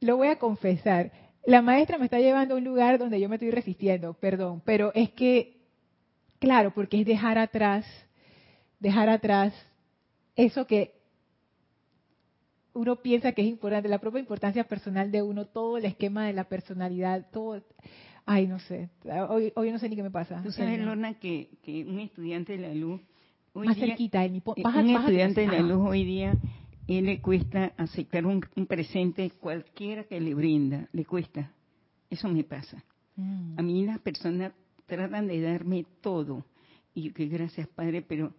[0.00, 1.10] lo voy a confesar,
[1.44, 4.92] la maestra me está llevando a un lugar donde yo me estoy resistiendo, perdón, pero
[4.94, 5.56] es que,
[6.38, 7.86] claro, porque es dejar atrás,
[8.78, 9.54] dejar atrás
[10.36, 10.97] eso que
[12.78, 16.32] uno piensa que es importante, la propia importancia personal de uno, todo el esquema de
[16.32, 17.62] la personalidad, todo,
[18.24, 18.88] ay, no sé,
[19.28, 20.42] hoy, hoy no sé ni qué me pasa.
[20.42, 23.00] Tú sabes, Lorna, que, que un estudiante de la luz,
[23.52, 26.34] hoy más cerquita, mi, un estudiante de la luz hoy día
[26.88, 31.52] él le cuesta aceptar un, presente cualquiera que le brinda, le cuesta.
[32.08, 32.82] Eso me pasa.
[33.16, 33.58] Mm.
[33.58, 34.52] A mí las personas
[34.86, 36.46] tratan de darme todo.
[36.94, 38.32] Y yo que gracias, Padre, pero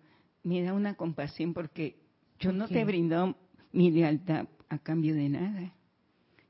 [0.44, 1.98] me da una compasión porque
[2.40, 3.36] yo no te he brindado
[3.72, 5.74] mi lealtad a cambio de nada.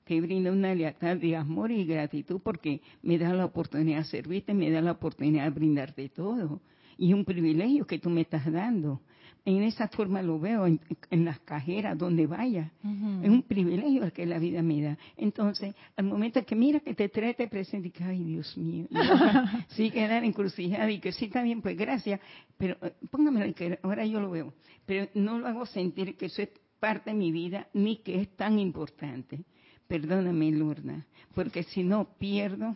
[0.05, 4.53] Te brindo una lealtad de amor y gratitud porque me da la oportunidad de servirte,
[4.53, 6.61] me da la oportunidad de brindarte todo.
[6.97, 9.01] Y un privilegio que tú me estás dando
[9.45, 10.79] en esa forma lo veo en,
[11.25, 12.71] las cajeras, donde vaya.
[13.23, 14.97] Es un privilegio el que la vida me da.
[15.17, 18.87] Entonces, al momento que mira que te trae, te presenta y que, ay, Dios mío,
[19.69, 22.19] sí quedar encrucijada y que sí, está bien, pues gracias,
[22.57, 24.53] pero eh, póngamelo que ahora yo lo veo.
[24.85, 26.49] Pero no lo hago sentir que eso es
[26.79, 29.43] parte de mi vida ni que es tan importante.
[29.87, 32.75] Perdóname, Lorna, porque si no pierdo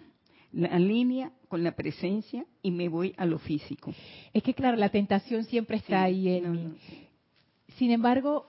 [0.52, 3.94] la línea con la presencia y me voy a lo físico.
[4.34, 6.78] Es que claro, la tentación siempre está ahí en
[7.78, 8.48] Sin embargo,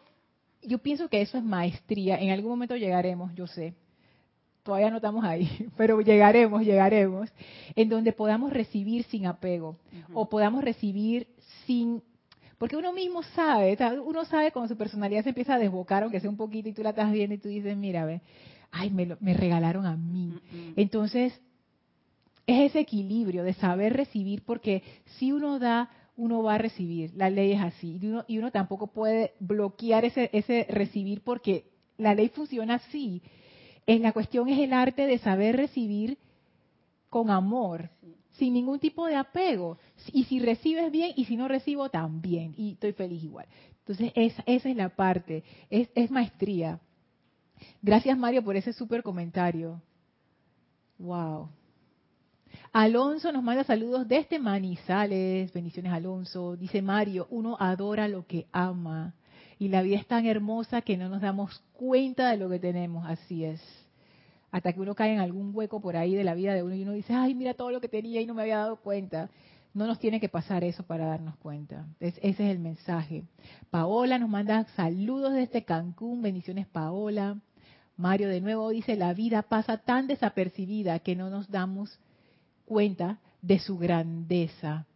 [0.62, 2.19] yo pienso que eso es maestría.
[2.19, 3.75] En algún momento llegaremos, yo sé.
[4.62, 7.31] Todavía no estamos ahí, pero llegaremos, llegaremos,
[7.75, 9.79] en donde podamos recibir sin apego
[10.14, 11.27] o podamos recibir
[11.67, 12.03] sin
[12.64, 16.31] porque uno mismo sabe, uno sabe cuando su personalidad se empieza a desbocar, aunque sea
[16.31, 18.22] un poquito, y tú la estás viendo y tú dices, mira, ve,
[18.72, 20.33] ay, me, me regalaron a mí.
[20.74, 21.38] Entonces,
[22.46, 24.83] es ese equilibrio de saber recibir, porque
[25.18, 27.12] si uno da, uno va a recibir.
[27.14, 27.98] La ley es así.
[28.00, 31.66] Y uno, y uno tampoco puede bloquear ese, ese recibir porque
[31.98, 33.20] la ley funciona así.
[33.85, 36.16] Es, la cuestión es el arte de saber recibir
[37.11, 37.90] con amor,
[38.35, 39.79] sin ningún tipo de apego.
[40.12, 42.55] Y si recibes bien y si no recibo también.
[42.57, 43.47] Y estoy feliz igual.
[43.81, 45.44] Entonces, esa, esa es la parte.
[45.70, 46.81] Es, es maestría.
[47.83, 49.81] Gracias, Mario, por ese súper comentario.
[50.99, 51.51] Wow.
[52.73, 55.53] Alonso nos manda saludos desde Manizales.
[55.53, 56.57] Bendiciones, Alonso.
[56.57, 59.14] Dice Mario, uno adora lo que ama.
[59.59, 63.07] Y la vida es tan hermosa que no nos damos cuenta de lo que tenemos.
[63.07, 63.84] Así es.
[64.55, 66.83] Hasta que uno cae en algún hueco por ahí de la vida de uno y
[66.83, 69.29] uno dice, ay, mira todo lo que tenía y no me había dado cuenta.
[69.73, 71.88] No nos tiene que pasar eso para darnos cuenta.
[71.99, 73.25] ese es el mensaje.
[73.71, 76.23] Paola nos manda saludos desde Cancún.
[76.23, 77.40] Bendiciones, Paola.
[77.97, 81.99] Mario de nuevo dice, la vida pasa tan desapercibida que no nos damos
[82.64, 84.87] cuenta de su grandeza.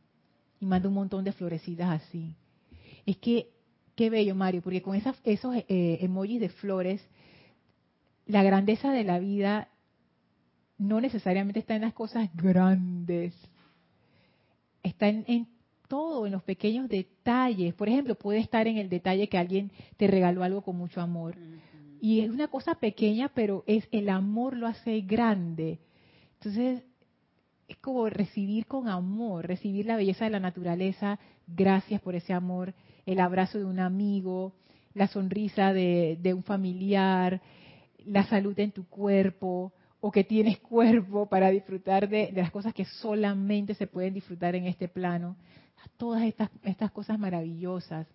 [0.61, 2.33] Y manda un montón de florecidas así.
[3.07, 3.51] Es que,
[3.97, 7.03] qué bello, Mario, porque con esas, esos eh, emojis de flores,
[8.29, 9.69] la grandeza de la vida
[10.79, 13.35] no necesariamente está en las cosas grandes.
[14.85, 15.49] Está en, en
[15.89, 17.75] todo, en los pequeños detalles.
[17.75, 21.35] Por ejemplo, puede estar en el detalle que alguien te regaló algo con mucho amor.
[22.01, 25.81] Y es una cosa pequeña, pero es el amor lo hace grande.
[26.35, 26.85] Entonces,
[27.67, 32.75] es como recibir con amor, recibir la belleza de la naturaleza, gracias por ese amor,
[33.05, 34.55] el abrazo de un amigo,
[34.95, 37.41] la sonrisa de, un familiar,
[38.09, 42.85] la salud en tu cuerpo, o que tienes cuerpo para disfrutar de, las cosas que
[42.85, 45.37] solamente se pueden disfrutar en este plano.
[45.97, 48.07] Todas estas, estas cosas maravillosas.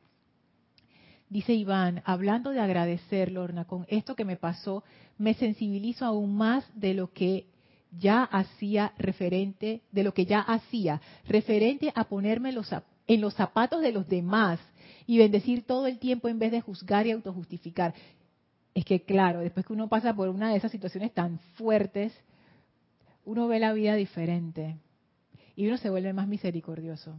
[1.30, 4.84] Dice Iván, hablando de agradecer, Lorna, con esto que me pasó,
[5.18, 7.48] me sensibilizo aún más de lo que
[7.98, 12.54] ya hacía referente, de lo que ya hacía, referente a ponerme
[13.08, 14.60] en los zapatos de los demás
[15.08, 17.94] y bendecir todo el tiempo en vez de juzgar y autojustificar.
[18.74, 22.14] Es que claro, después que uno pasa por una de esas situaciones tan fuertes,
[23.26, 24.78] uno ve la vida diferente
[25.56, 27.16] y uno se vuelve más misericordioso.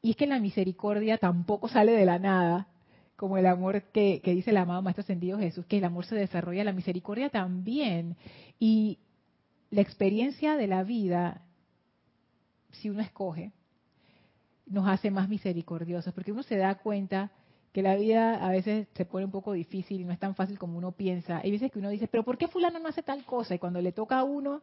[0.00, 2.66] Y es que la misericordia tampoco sale de la nada,
[3.14, 6.64] como el amor que, dice el amado Maestro Ascendido Jesús, que el amor se desarrolla,
[6.64, 8.16] la misericordia también.
[8.58, 8.98] Y
[9.70, 11.42] la experiencia de la vida,
[12.72, 13.52] si uno escoge,
[14.66, 17.30] nos hace más misericordiosos, porque uno se da cuenta
[17.72, 20.58] que la vida a veces se pone un poco difícil y no es tan fácil
[20.58, 21.38] como uno piensa.
[21.38, 23.54] Hay veces que uno dice, pero ¿por qué fulano no hace tal cosa?
[23.54, 24.62] Y cuando le toca a uno,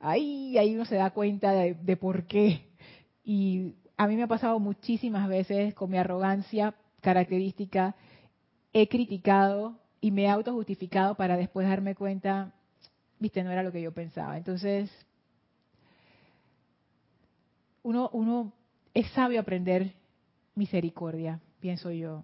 [0.00, 2.66] ahí, ahí uno se da cuenta de, de por qué.
[3.24, 7.94] Y a mí me ha pasado muchísimas veces con mi arrogancia característica
[8.72, 12.52] he criticado y me he autojustificado para después darme cuenta,
[13.18, 14.36] viste, no era lo que yo pensaba.
[14.36, 14.90] Entonces,
[17.82, 18.52] uno, uno
[18.94, 19.94] es sabio aprender
[20.54, 22.22] misericordia, pienso yo.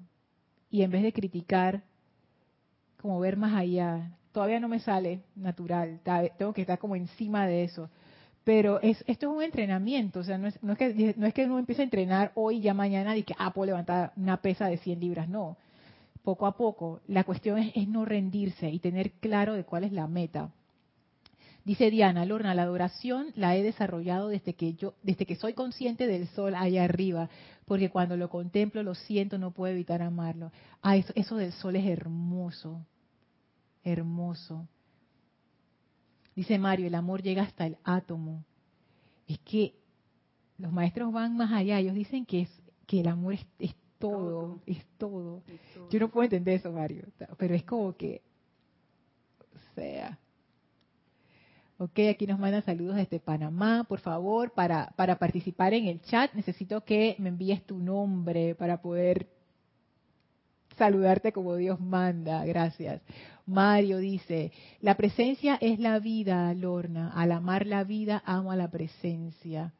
[0.71, 1.83] Y en vez de criticar,
[3.05, 4.13] como ver más allá.
[4.33, 6.01] Todavía no me sale natural,
[6.39, 7.91] tengo que estar como encima de eso.
[8.45, 11.35] Pero es, esto es un entrenamiento, o sea, no es, no es, que, no es
[11.35, 14.39] que uno empiece a entrenar hoy y ya mañana y que, ah, puedo levantar una
[14.39, 15.59] pesa de 100 libras, no.
[16.23, 19.93] Poco a poco, la cuestión es, es no rendirse y tener claro de cuál es
[19.93, 20.51] la meta.
[21.65, 26.07] Dice Diana, Lorna, la adoración la he desarrollado desde que yo, desde que soy consciente
[26.07, 27.31] del sol allá arriba,
[27.65, 30.53] porque cuando lo contemplo, lo siento, no puedo evitar amarlo.
[30.83, 32.87] Ah, eso, eso del sol es hermoso,
[33.83, 34.69] hermoso.
[36.35, 38.45] Dice Mario, el amor llega hasta el átomo.
[39.27, 39.75] Es que
[40.59, 44.85] los maestros van más allá, ellos dicen que es que el amor es, todo, es
[44.99, 45.43] todo.
[45.91, 47.07] Yo no puedo entender eso, Mario,
[47.39, 48.23] pero es como que,
[49.55, 50.19] o sea,
[51.77, 53.85] Ok, aquí nos mandan saludos desde Panamá.
[53.89, 58.81] Por favor, para, para participar en el chat necesito que me envíes tu nombre para
[58.81, 59.27] poder
[60.77, 62.45] saludarte como Dios manda.
[62.45, 63.03] Gracias.
[63.45, 67.11] Mario dice, la presencia es la vida, Lorna.
[67.13, 69.73] Al amar la vida, amo a la presencia.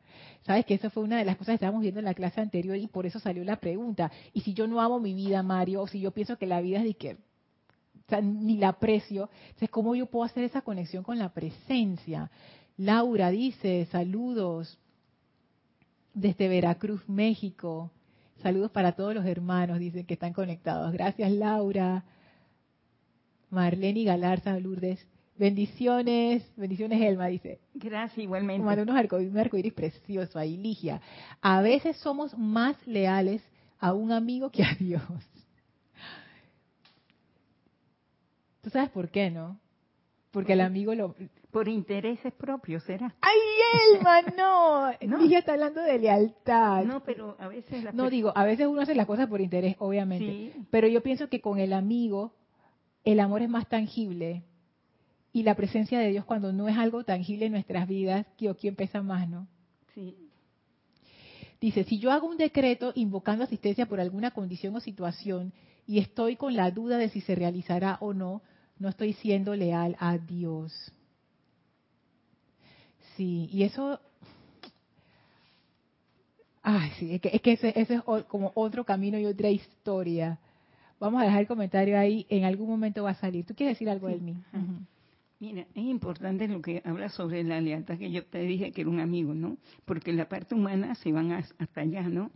[0.43, 2.77] Sabes que eso fue una de las cosas que estábamos viendo en la clase anterior
[2.77, 4.11] y por eso salió la pregunta.
[4.33, 6.79] Y si yo no amo mi vida, Mario, o si yo pienso que la vida
[6.79, 7.19] es de que
[8.23, 9.31] ni la aprecio.
[9.47, 12.31] Entonces, ¿cómo yo puedo hacer esa conexión con la presencia?
[12.77, 14.79] Laura dice, saludos
[16.13, 17.91] desde Veracruz, México.
[18.43, 20.93] Saludos para todos los hermanos, dicen que están conectados.
[20.93, 22.05] Gracias, Laura.
[23.51, 25.07] Marlene Galarza, Lourdes.
[25.37, 27.61] Bendiciones, bendiciones, Elma, dice.
[27.75, 28.63] Gracias, igualmente.
[28.65, 31.01] Como unos arcoíris, arcoíris precioso ahí, Ligia.
[31.41, 33.43] A veces somos más leales
[33.81, 35.03] a un amigo que a Dios.
[38.65, 39.61] Tú sabes por qué, ¿no?
[40.31, 41.15] Porque el amigo lo...
[41.51, 43.15] Por intereses propios, ¿será?
[43.21, 43.39] ¡Ay,
[43.93, 44.91] Elma, no!
[45.07, 45.37] no.
[45.37, 46.83] Está hablando de lealtad.
[46.85, 47.93] No, pero a veces...
[47.93, 50.27] no, digo, a veces uno hace las cosas por interés, obviamente.
[50.55, 50.67] Sí.
[50.71, 52.33] Pero yo pienso que con el amigo,
[53.05, 54.43] el amor es más tangible.
[55.31, 58.27] Y la presencia de Dios cuando no es algo tangible en nuestras vidas,
[58.59, 59.47] ¿quién pesa más, no?
[59.95, 60.17] Sí.
[61.61, 65.53] Dice, si yo hago un decreto invocando asistencia por alguna condición o situación
[65.87, 68.43] y estoy con la duda de si se realizará o no,
[68.79, 70.93] no estoy siendo leal a Dios.
[73.17, 74.01] Sí, y eso,
[76.63, 80.39] ay, sí, es que, es que ese, es como otro camino y otra historia.
[80.99, 83.45] Vamos a dejar el comentario ahí, en algún momento va a salir.
[83.45, 84.37] ¿Tú quieres decir algo de mí?
[85.39, 88.91] Mira, es importante lo que habla sobre la lealtad, que yo te dije que era
[88.91, 89.59] un amigo, ¿no?
[89.85, 92.31] Porque la parte humana se van hasta allá, ¿no?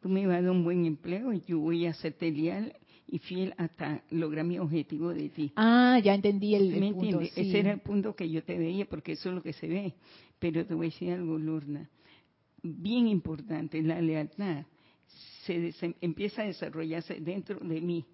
[0.00, 2.74] Tú me vas a dar un buen empleo y yo voy a hacerte leal
[3.08, 5.52] y fiel hasta lograr mi objetivo de ti.
[5.56, 7.20] Ah, ya entendí el, punto.
[7.20, 9.94] Ese era el punto que yo te veía, porque eso es lo que se ve.
[10.38, 11.88] Pero te voy a decir algo, Lorna.
[12.62, 14.64] Bien importante, la lealtad
[15.46, 18.04] se, empieza a desarrollarse dentro de mí.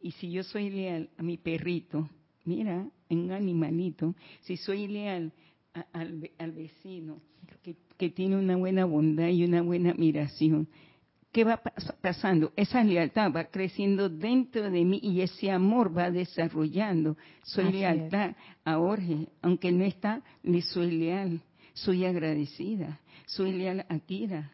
[0.00, 2.08] Y si yo soy leal a mi perrito,
[2.44, 5.32] mira, en un animalito, si soy leal
[5.92, 7.20] al, al, vecino,
[7.62, 10.68] que, que tiene una buena bondad y una buena admiración,
[11.32, 11.60] ¿qué va
[12.02, 12.52] pasando?
[12.56, 17.16] Esa lealtad va creciendo dentro de mí y ese amor va desarrollando.
[17.42, 21.40] Soy lealtad a Jorge, aunque no está, le soy leal,
[21.72, 24.52] soy agradecida, soy leal a Kira.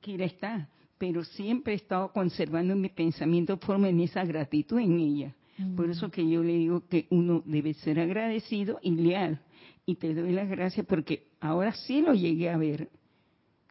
[0.00, 5.34] Kira está, pero siempre he estado conservando mi pensamiento forma en esa gratitud en ella.
[5.76, 5.90] Por mm.
[5.90, 9.40] eso que yo le digo que uno debe ser agradecido y leal.
[9.84, 12.88] Y te doy las gracias porque ahora sí lo llegué a ver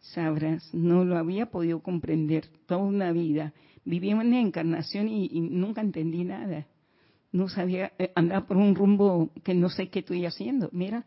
[0.02, 3.52] sabrás, no lo había podido comprender toda una vida.
[3.84, 6.66] Viví en una encarnación y, nunca entendí nada.
[7.32, 10.68] No sabía, eh, andar por un rumbo que no sé qué estoy haciendo.
[10.72, 11.06] Mira.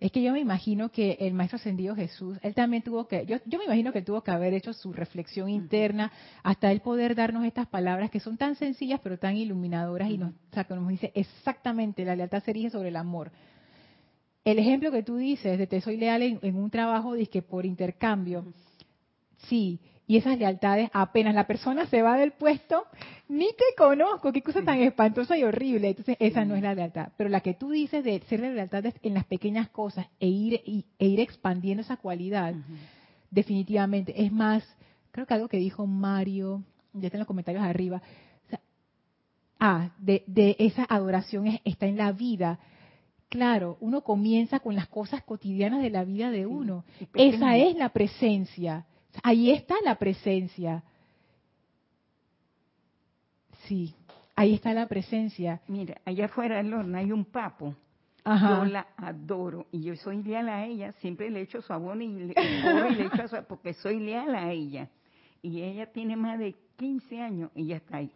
[0.00, 3.36] Es que yo me imagino que el Maestro Ascendido Jesús, él también tuvo que, yo,
[3.44, 6.10] yo me imagino que tuvo que haber hecho su reflexión interna
[6.42, 10.30] hasta él poder darnos estas palabras que son tan sencillas pero tan iluminadoras y nos,
[10.30, 13.30] o sea, que nos dice exactamente la lealtad se erige sobre el amor
[14.44, 18.44] el ejemplo que tú dices de te soy leal en, un trabajo que por intercambio,
[19.48, 22.84] sí, y esas lealtades apenas la persona se va del puesto,
[23.28, 25.90] ni te conozco, qué cosa tan espantosa y horrible.
[25.90, 27.10] Entonces, esa no es la lealtad.
[27.16, 30.60] Pero la que tú dices de ser la lealtad en las pequeñas cosas e ir,
[30.98, 32.54] e ir expandiendo esa cualidad,
[33.30, 34.20] definitivamente.
[34.20, 34.64] Es más,
[35.12, 38.02] creo que algo que dijo Mario, ya está en los comentarios arriba,
[39.60, 42.58] ah, de, de esa adoración está en la vida
[43.30, 46.84] Claro, uno comienza con las cosas cotidianas de la vida de uno.
[47.14, 48.86] Esa es la presencia.
[49.22, 50.82] Ahí está la presencia.
[53.68, 53.94] Sí,
[54.34, 55.60] ahí está la presencia.
[55.68, 57.76] Mira, allá afuera del horno hay un papo
[58.24, 60.90] Yo la adoro y yo soy leal a ella.
[60.94, 64.88] Siempre le echo sabón y le, y le echo porque soy leal a ella.
[65.40, 68.10] Y ella tiene más de 15 años y ya está ahí.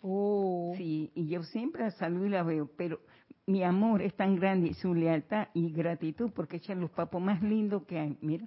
[0.00, 0.72] Oh.
[0.76, 3.00] Sí, y yo siempre la saludo y la veo, pero
[3.46, 7.42] mi amor es tan grande y su lealtad y gratitud porque echan los papos más
[7.42, 8.16] lindos que hay.
[8.20, 8.46] Mira.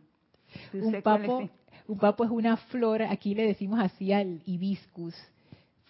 [0.74, 1.50] Un papo, es?
[1.88, 5.14] un papo es una flor, aquí le decimos así al hibiscus,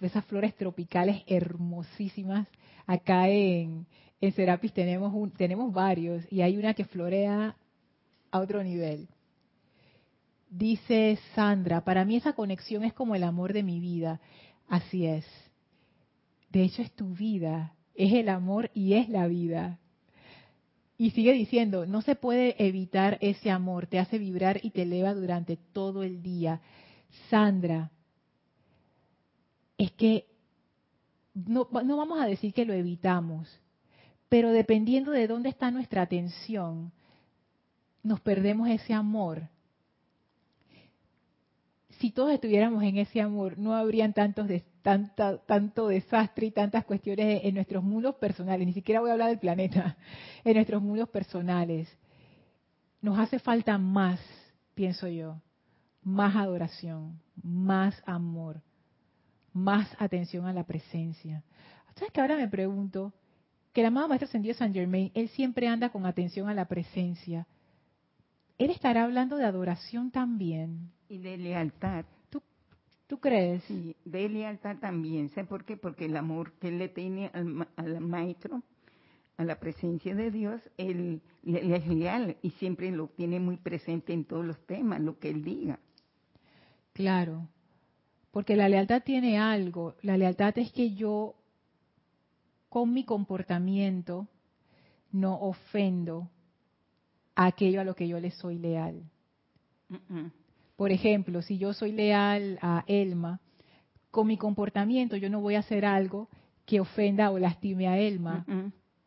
[0.01, 2.47] esas flores tropicales hermosísimas.
[2.86, 3.86] Acá en,
[4.20, 7.55] en Serapis tenemos, un, tenemos varios y hay una que florea
[8.32, 9.08] a otro nivel.
[10.49, 14.20] Dice Sandra, para mí esa conexión es como el amor de mi vida.
[14.68, 15.26] Así es.
[16.49, 19.80] De hecho es tu vida, es el amor y es la vida.
[20.98, 25.14] Y sigue diciendo, no se puede evitar ese amor, te hace vibrar y te eleva
[25.14, 26.62] durante todo el día.
[27.30, 27.91] Sandra,
[29.78, 30.28] es que
[31.34, 33.48] no, no vamos a decir que lo evitamos,
[34.30, 36.91] pero dependiendo de dónde está nuestra atención,
[38.04, 39.50] nos perdemos ese amor.
[42.00, 44.48] Si todos estuviéramos en ese amor, no habrían tantos
[44.88, 48.65] tanta, tanto desastre y tantas cuestiones en nuestros mundos personales.
[48.65, 49.97] Ni siquiera voy a hablar del planeta,
[50.45, 51.89] en nuestros mundos personales.
[53.01, 54.21] Nos hace falta más,
[54.75, 55.41] pienso yo,
[56.03, 58.61] más adoración, más amor,
[59.51, 61.43] más atención a la presencia.
[61.95, 63.11] ¿Sabes que ahora me pregunto?
[63.73, 67.45] Que el amado Maestro Ascendido San Germain, él siempre anda con atención a la presencia.
[68.57, 70.93] Él estará hablando de adoración también.
[71.09, 72.05] Y de lealtad.
[73.08, 73.64] ¿Tú, crees?
[73.64, 75.30] Sí, de lealtad también.
[75.30, 75.78] ¿Sabes por qué?
[75.78, 78.62] Porque el amor que él le tiene al, al Maestro,
[79.38, 84.12] a la presencia de Dios, él, él, es leal y siempre lo tiene muy presente
[84.12, 85.80] en todos los temas, lo que él diga.
[86.93, 87.47] Claro.
[88.32, 89.95] Porque la lealtad tiene algo.
[90.01, 91.36] La lealtad es que yo,
[92.68, 94.28] con mi comportamiento,
[95.12, 96.30] no ofendo
[97.36, 99.03] a aquello a lo que yo le soy leal.
[100.78, 103.41] Por ejemplo, si yo soy leal a Elma,
[104.11, 106.30] con mi comportamiento yo no voy a hacer algo
[106.65, 108.45] que ofenda o lastime a Elma,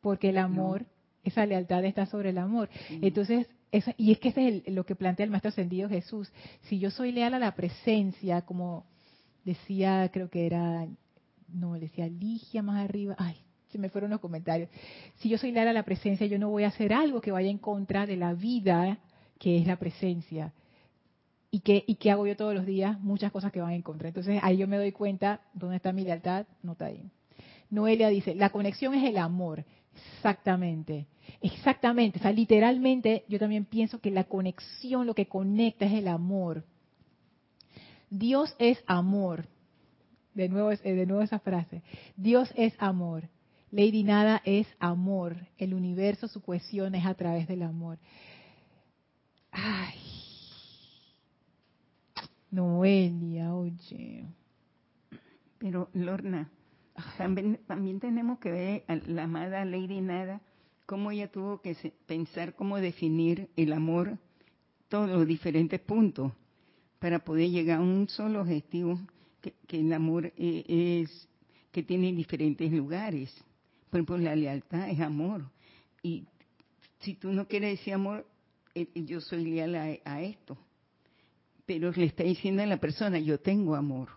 [0.01, 0.85] porque el amor,
[1.25, 2.69] esa lealtad está sobre el amor.
[2.91, 3.47] Entonces,
[3.97, 6.33] y es que eso es lo que plantea el Maestro Ascendido Jesús.
[6.63, 8.85] Si yo soy leal a la presencia, como
[9.45, 10.89] decía, creo que era,
[11.49, 13.37] no, decía Ligia más arriba, ay,
[13.69, 14.69] se me fueron los comentarios.
[15.19, 17.49] Si yo soy leal a la presencia, yo no voy a hacer algo que vaya
[17.49, 18.99] en contra de la vida
[19.39, 20.53] que es la presencia.
[21.51, 23.01] ¿Y qué, ¿Y qué hago yo todos los días?
[23.01, 24.09] Muchas cosas que van en contra.
[24.09, 27.11] Entonces ahí yo me doy cuenta dónde está mi lealtad, no está ahí.
[27.71, 29.65] Noelia dice, la conexión es el amor.
[30.17, 31.07] Exactamente,
[31.41, 32.19] exactamente.
[32.19, 36.65] O sea, literalmente yo también pienso que la conexión, lo que conecta es el amor.
[38.11, 39.47] Dios es amor.
[40.35, 41.83] De nuevo, eh, de nuevo esa frase.
[42.17, 43.29] Dios es amor.
[43.73, 45.37] Lady Nada es amor.
[45.59, 47.99] El universo, su cohesión es a través del amor.
[49.51, 50.20] Ay.
[52.51, 54.25] Noelia, oye.
[55.59, 56.51] Pero Lorna,
[57.19, 60.41] también, también tenemos que ver a la amada Lady Nada,
[60.87, 61.77] cómo ella tuvo que
[62.07, 64.19] pensar cómo definir el amor,
[64.89, 66.33] todos los diferentes puntos
[66.99, 69.01] para poder llegar a un solo objetivo,
[69.41, 71.29] que, el amor eh, es
[71.73, 73.33] que tiene diferentes lugares.
[73.89, 75.45] Por ejemplo, la lealtad es amor.
[76.03, 76.27] Y
[77.01, 78.27] si tú no quieres decir amor,
[78.75, 79.75] eh, yo soy leal
[80.05, 80.59] a, esto.
[81.71, 84.09] Pero le está diciendo a la persona, yo tengo amor.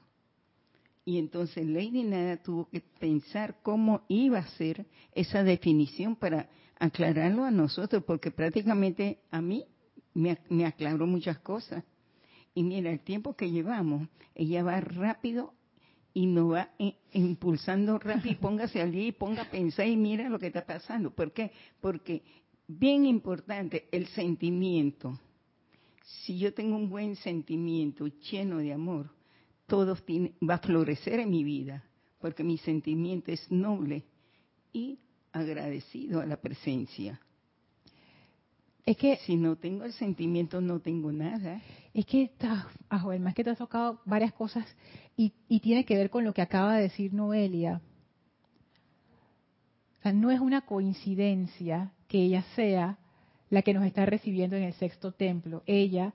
[1.06, 6.49] Y entonces Lady Nada tuvo que pensar cómo iba a ser esa definición para
[6.80, 9.66] aclararlo a nosotros, porque prácticamente a mí
[10.16, 11.84] me aclaró muchas cosas.
[12.56, 15.54] Y mira, el tiempo que llevamos, ella va rápido
[16.12, 16.72] y nos va
[17.12, 21.12] impulsando rápido y póngase allí y ponga a pensar y mira lo que está pasando.
[21.12, 21.51] ¿Por qué?
[21.80, 22.24] Porque
[22.68, 25.20] bien importante el sentimiento.
[26.04, 29.10] Si yo tengo un buen sentimiento lleno de amor,
[29.68, 29.97] todo
[30.47, 31.84] va a florecer en mi vida,
[32.20, 34.04] porque mi sentimiento es noble
[34.74, 34.99] y
[35.32, 37.20] agradecido a la presencia.
[38.86, 41.62] Es que si no tengo el sentimiento, no tengo nada.
[41.93, 42.32] Es que,
[43.12, 44.66] el más que te has tocado varias cosas
[45.16, 47.82] y, y, tiene que ver con lo que acaba de decir Noelia.
[49.99, 52.99] O sea, no es una coincidencia que ella sea
[53.54, 55.62] la que nos está recibiendo en el sexto templo.
[55.68, 56.14] Ella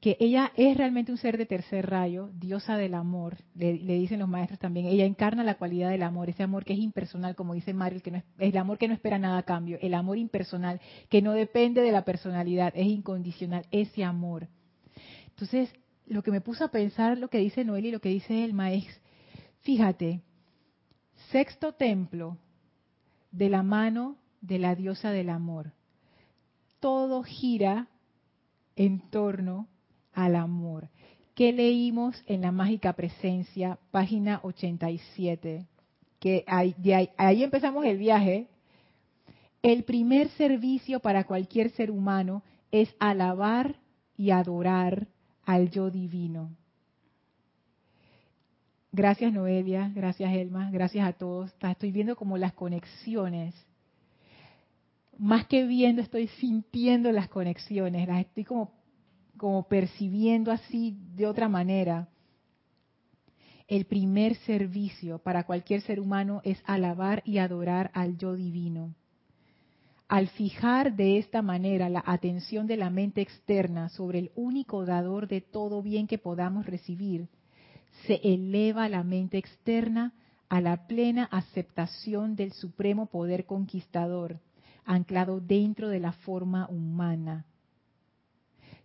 [0.00, 4.28] que ella es realmente un ser de tercer rayo, diosa del amor, le, dicen los
[4.28, 4.86] maestros también.
[4.86, 8.12] Ella encarna la cualidad del amor, ese amor que es impersonal, como dice Mario, que
[8.12, 11.32] no es, el amor que no espera nada a cambio, el amor impersonal, que no
[11.32, 14.46] depende de la personalidad, es incondicional, ese amor.
[15.30, 15.68] Entonces,
[16.06, 18.54] lo que me puso a pensar, lo que dice Noel y lo que dice el
[18.54, 19.02] maestro,
[19.62, 20.22] fíjate,
[21.32, 22.38] sexto templo,
[23.32, 25.72] de la mano de la diosa del amor.
[26.80, 27.88] Todo gira
[28.76, 29.68] en torno
[30.12, 30.88] al amor.
[31.34, 35.66] ¿Qué leímos en la mágica presencia, página 87?
[36.18, 36.74] Que ahí,
[37.44, 38.48] empezamos el viaje.
[39.62, 43.76] El primer servicio para cualquier ser humano es alabar
[44.16, 45.06] y adorar
[45.44, 46.50] al yo divino.
[48.90, 51.54] Gracias Noelia, gracias Elma, gracias a todos.
[51.60, 53.54] Estoy viendo como las conexiones.
[55.18, 58.78] Más que viendo, estoy sintiendo las conexiones, las estoy como
[59.38, 62.08] como percibiendo así de otra manera.
[63.66, 68.94] El primer servicio para cualquier ser humano es alabar y adorar al yo divino.
[70.08, 75.28] Al fijar de esta manera la atención de la mente externa sobre el único dador
[75.28, 77.28] de todo bien que podamos recibir,
[78.06, 80.14] se eleva la mente externa
[80.48, 84.40] a la plena aceptación del supremo poder conquistador,
[84.88, 87.44] anclado dentro de la forma humana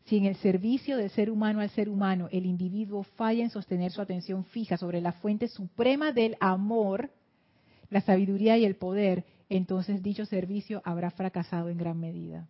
[0.05, 3.91] si en el servicio del ser humano al ser humano el individuo falla en sostener
[3.91, 7.09] su atención fija sobre la fuente suprema del amor,
[7.89, 12.47] la sabiduría y el poder, entonces dicho servicio habrá fracasado en gran medida.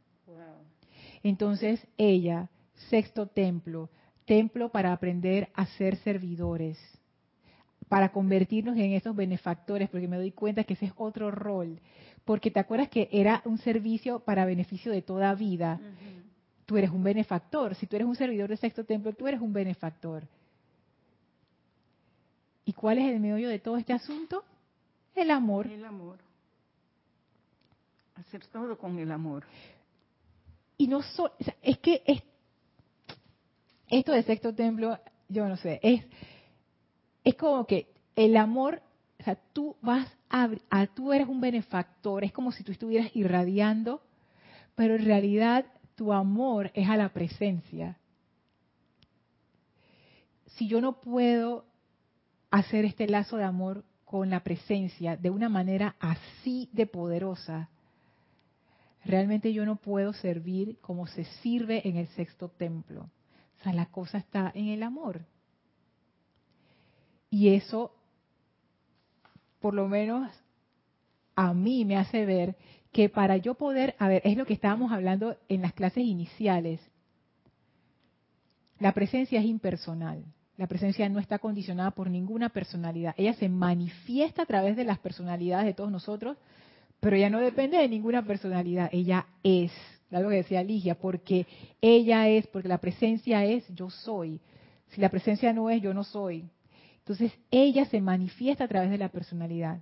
[1.22, 2.50] Entonces ella,
[2.90, 3.90] sexto templo,
[4.26, 6.78] templo para aprender a ser servidores,
[7.88, 11.80] para convertirnos en esos benefactores, porque me doy cuenta que ese es otro rol,
[12.26, 15.80] porque te acuerdas que era un servicio para beneficio de toda vida
[16.66, 17.76] tú eres un benefactor.
[17.76, 20.24] Si tú eres un servidor del sexto templo, tú eres un benefactor.
[22.66, 24.44] ¿Y cuál es el meollo de todo este asunto?
[25.16, 25.68] El amor.
[25.68, 26.18] El amor.
[28.16, 29.44] Hacer todo con el amor.
[30.78, 32.24] Y no solo, es que es,
[33.90, 34.98] esto del sexto templo,
[35.30, 36.04] yo no sé, es,
[37.24, 38.82] es como que el amor,
[39.24, 43.10] o sea, tú vas a, a, tú eres un benefactor, es como si tú estuvieras
[43.16, 44.02] irradiando,
[44.76, 45.66] pero en realidad
[45.96, 47.98] tu amor es a la presencia.
[50.58, 51.64] Si yo no puedo
[52.52, 57.70] hacer este lazo de amor con la presencia de una manera así de poderosa,
[59.06, 63.10] realmente yo no puedo servir como se sirve en el sexto templo.
[63.58, 65.26] O sea, la cosa está en el amor.
[67.30, 67.96] Y eso,
[69.64, 70.30] por lo menos
[71.38, 72.58] a mí me hace ver
[72.92, 76.82] que para yo poder, a ver, es lo que estábamos hablando en las clases iniciales,
[78.78, 80.26] la presencia es impersonal.
[80.58, 83.16] La presencia no está condicionada por ninguna personalidad.
[83.16, 86.36] Ella se manifiesta a través de las personalidades de todos nosotros,
[87.00, 88.90] pero ella no depende de ninguna personalidad.
[88.92, 89.72] Ella es,
[90.12, 91.48] algo que decía Ligia, porque
[91.80, 94.42] ella es, porque la presencia es, yo soy.
[94.90, 96.50] Si la presencia no es, yo no soy.
[97.06, 99.82] Entonces, ella se manifiesta a través de la personalidad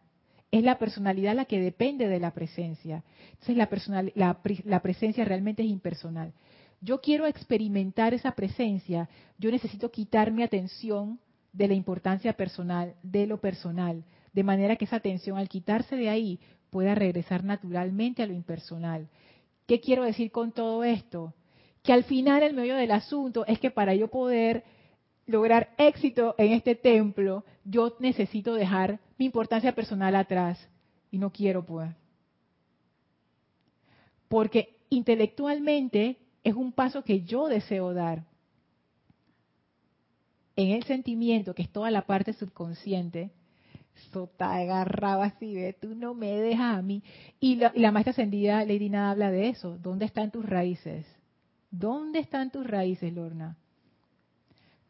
[0.52, 3.04] es la personalidad la que depende de la presencia.
[3.32, 6.34] Entonces la, personal, la, presencia realmente es impersonal.
[6.82, 11.20] Yo quiero experimentar esa presencia, yo necesito quitar mi atención
[11.54, 14.04] de la importancia personal, de lo personal,
[14.34, 19.08] de manera que esa atención al quitarse de ahí pueda regresar naturalmente a lo impersonal.
[19.68, 21.34] ¿Qué quiero decir con todo esto?
[21.84, 24.64] Que al final el medio del asunto es que para yo poder
[25.32, 30.68] lograr éxito en este templo, yo necesito dejar mi importancia personal atrás.
[31.10, 31.90] Y no quiero, pues.
[34.28, 38.26] Porque intelectualmente es un paso que yo deseo dar.
[40.56, 43.32] En el sentimiento, que es toda la parte subconsciente,
[43.96, 45.74] eso está agarrado así, ¿ve?
[45.80, 47.04] tú no me dejas a mí.
[47.40, 49.78] Y la, y la maestra ascendida, Lady Nada, habla de eso.
[49.78, 51.06] ¿Dónde están tus raíces?
[51.70, 53.58] ¿Dónde están tus raíces, Lorna?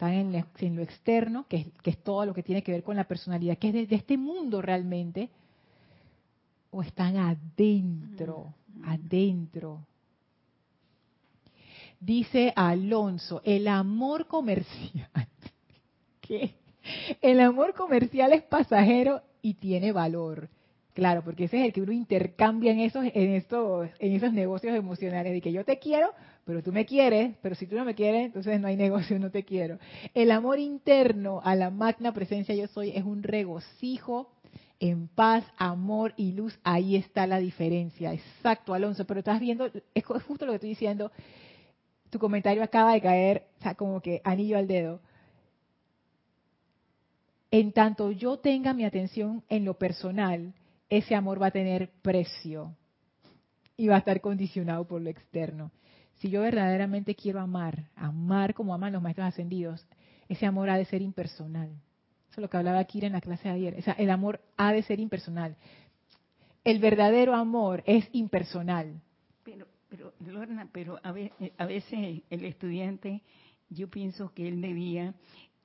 [0.01, 0.13] Están
[0.59, 3.67] en, lo externo, que es, todo lo que tiene que ver con la personalidad, que
[3.67, 5.29] es de, este mundo realmente,
[6.71, 8.51] o están adentro,
[8.83, 9.85] adentro.
[11.99, 15.07] Dice Alonso, el amor comercial,
[16.21, 16.55] ¿qué?
[17.21, 20.49] El amor comercial es pasajero y tiene valor.
[20.95, 24.75] Claro, porque ese es el que uno intercambia en esos, en estos, en esos negocios
[24.75, 26.11] emocionales, de que yo te quiero,
[26.45, 29.31] pero tú me quieres, pero si tú no me quieres, entonces no hay negocio, no
[29.31, 29.77] te quiero.
[30.13, 34.31] El amor interno a la magna presencia yo soy es un regocijo
[34.79, 36.59] en paz, amor y luz.
[36.63, 38.13] Ahí está la diferencia.
[38.13, 41.11] Exacto, Alonso, pero estás viendo, es justo lo que estoy diciendo.
[42.09, 44.99] Tu comentario acaba de caer, o sea, como que anillo al dedo.
[47.51, 50.53] En tanto yo tenga mi atención en lo personal,
[50.89, 52.75] ese amor va a tener precio
[53.77, 55.71] y va a estar condicionado por lo externo.
[56.21, 59.83] Si yo verdaderamente quiero amar, amar como aman los maestros ascendidos,
[60.29, 61.69] ese amor ha de ser impersonal.
[62.29, 63.75] Eso es lo que hablaba Kira en la clase de ayer.
[63.79, 65.57] O sea, el amor ha de ser impersonal.
[66.63, 69.01] el verdadero amor es impersonal.
[69.43, 73.23] Pero, pero Lorna, pero a, veces el estudiante,
[73.69, 75.15] yo pienso que él debía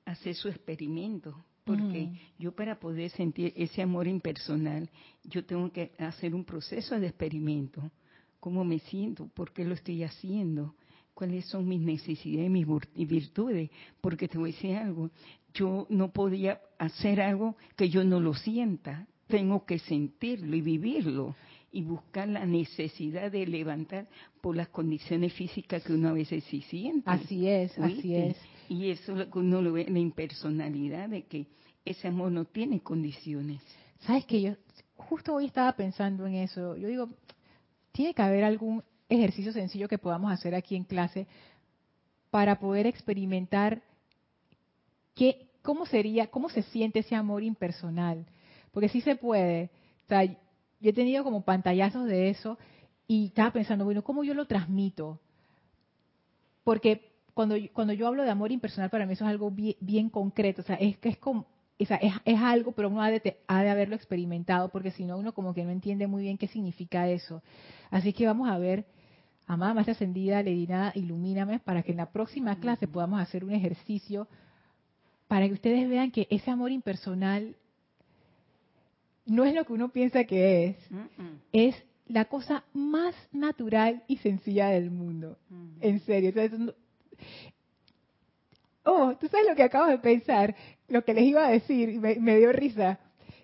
[0.05, 4.89] hacer su experimento, porque yo para poder sentir ese amor impersonal,
[5.23, 7.91] yo tengo que hacer un proceso de experimento.
[8.39, 9.27] ¿Cómo me siento?
[9.27, 10.75] ¿Por qué lo estoy haciendo?
[11.13, 12.67] ¿Cuáles son mis necesidades y mis
[13.07, 13.69] virtudes?
[14.01, 15.09] Porque te voy a decir algo,
[15.53, 21.35] yo no podía hacer algo que yo no lo sienta, tengo que sentirlo y vivirlo
[21.71, 24.07] y buscar la necesidad de levantar
[24.41, 27.09] por las condiciones físicas que uno a veces sí siente.
[27.09, 28.37] Así es, así es.
[28.69, 31.47] Y eso es lo que uno lo ve, la impersonalidad de que
[31.83, 33.61] ese amor no tiene condiciones.
[33.99, 34.55] Sabes que yo
[34.95, 36.75] justo hoy estaba pensando en eso.
[36.77, 37.09] Yo digo,
[37.91, 41.27] tiene que haber algún ejercicio sencillo que podamos hacer aquí en clase
[42.29, 43.81] para poder experimentar
[45.15, 48.25] qué, cómo sería, cómo se siente ese amor impersonal.
[48.71, 49.71] Porque sí se puede.
[50.05, 52.57] O sea, yo he tenido como pantallazos de eso
[53.07, 55.19] y estaba pensando, bueno, ¿cómo yo lo transmito?
[56.63, 60.61] Porque cuando, cuando yo hablo de amor impersonal, para mí eso es algo bien, concreto.
[60.61, 61.47] O sea, es que es como,
[61.79, 61.89] es,
[62.25, 65.53] es, algo, pero uno ha de, ha de haberlo experimentado, porque si no, uno como
[65.53, 67.43] que no entiende muy bien qué significa eso.
[67.91, 68.85] Así que vamos a ver,
[69.45, 74.27] amada más ascendida, Ledina, ilumíname, para que en la próxima clase podamos hacer un ejercicio
[75.27, 77.55] para que ustedes vean que ese amor impersonal
[79.25, 80.77] no es lo que uno piensa que es,
[81.51, 81.75] es
[82.07, 85.37] la cosa más natural y sencilla del mundo.
[85.81, 86.31] En serio.
[88.85, 90.55] oh, tú sabes lo que acabo de pensar,
[90.87, 92.99] lo que les iba a decir, me, me dio risa.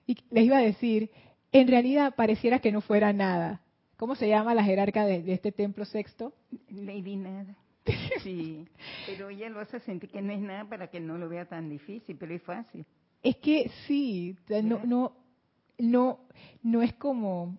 [0.05, 1.09] Y les iba a decir,
[1.51, 3.61] en realidad pareciera que no fuera nada.
[3.97, 6.33] ¿Cómo se llama la jerarca de, este templo sexto?
[6.69, 7.55] Lady Nada.
[8.23, 8.65] Sí,
[9.05, 11.69] pero ella lo hace sentir que no es nada para que no lo vea tan
[11.69, 12.85] difícil, pero es fácil.
[13.21, 15.15] Es que sí, no, no,
[15.77, 16.19] no,
[16.61, 17.57] no es como,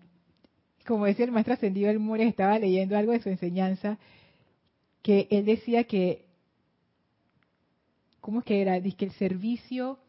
[0.85, 3.97] como decía el maestro ascendido El More, estaba leyendo algo de su enseñanza,
[5.01, 6.24] que él decía que,
[8.25, 8.79] ¿cómo es que era?
[8.79, 9.99] Dice que el servicio,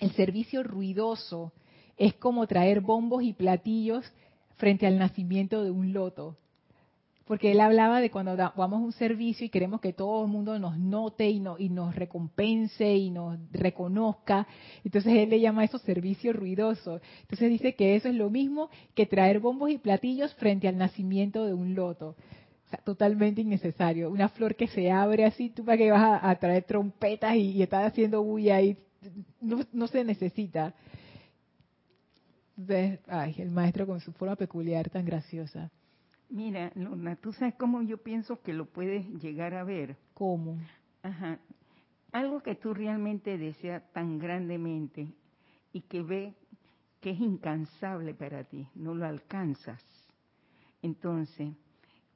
[0.00, 1.52] el servicio ruidoso
[1.96, 4.04] es como traer bombos y platillos
[4.56, 6.36] frente al nacimiento de un loto
[7.28, 10.78] porque él hablaba de cuando damos un servicio y queremos que todo el mundo nos
[10.78, 14.46] note y, y nos recompense y nos reconozca.
[14.82, 17.02] Entonces él le llama eso servicio ruidoso.
[17.20, 21.44] Entonces dice que eso es lo mismo que traer bombos y platillos frente al nacimiento
[21.44, 22.16] de un loto.
[22.68, 24.10] O sea, totalmente innecesario.
[24.10, 27.62] Una flor que se abre así, tú para que vas a, traer trompetas y, y,
[27.62, 28.76] estás haciendo bulla y
[29.40, 30.74] no, no se necesita.
[32.58, 35.70] Entonces, ay, el maestro con su forma peculiar tan graciosa.
[36.28, 39.96] Mira, Lorna, tú sabes cómo yo pienso que lo puedes llegar a ver.
[40.12, 40.58] ¿Cómo?
[41.02, 41.38] Ajá.
[42.12, 45.08] Algo que tú realmente deseas tan grandemente
[45.72, 46.34] y que ve
[47.00, 49.82] que es incansable para ti, no lo alcanzas.
[50.82, 51.54] Entonces,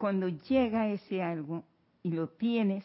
[0.02, 1.62] cuando llega ese algo
[2.02, 2.84] y lo tienes,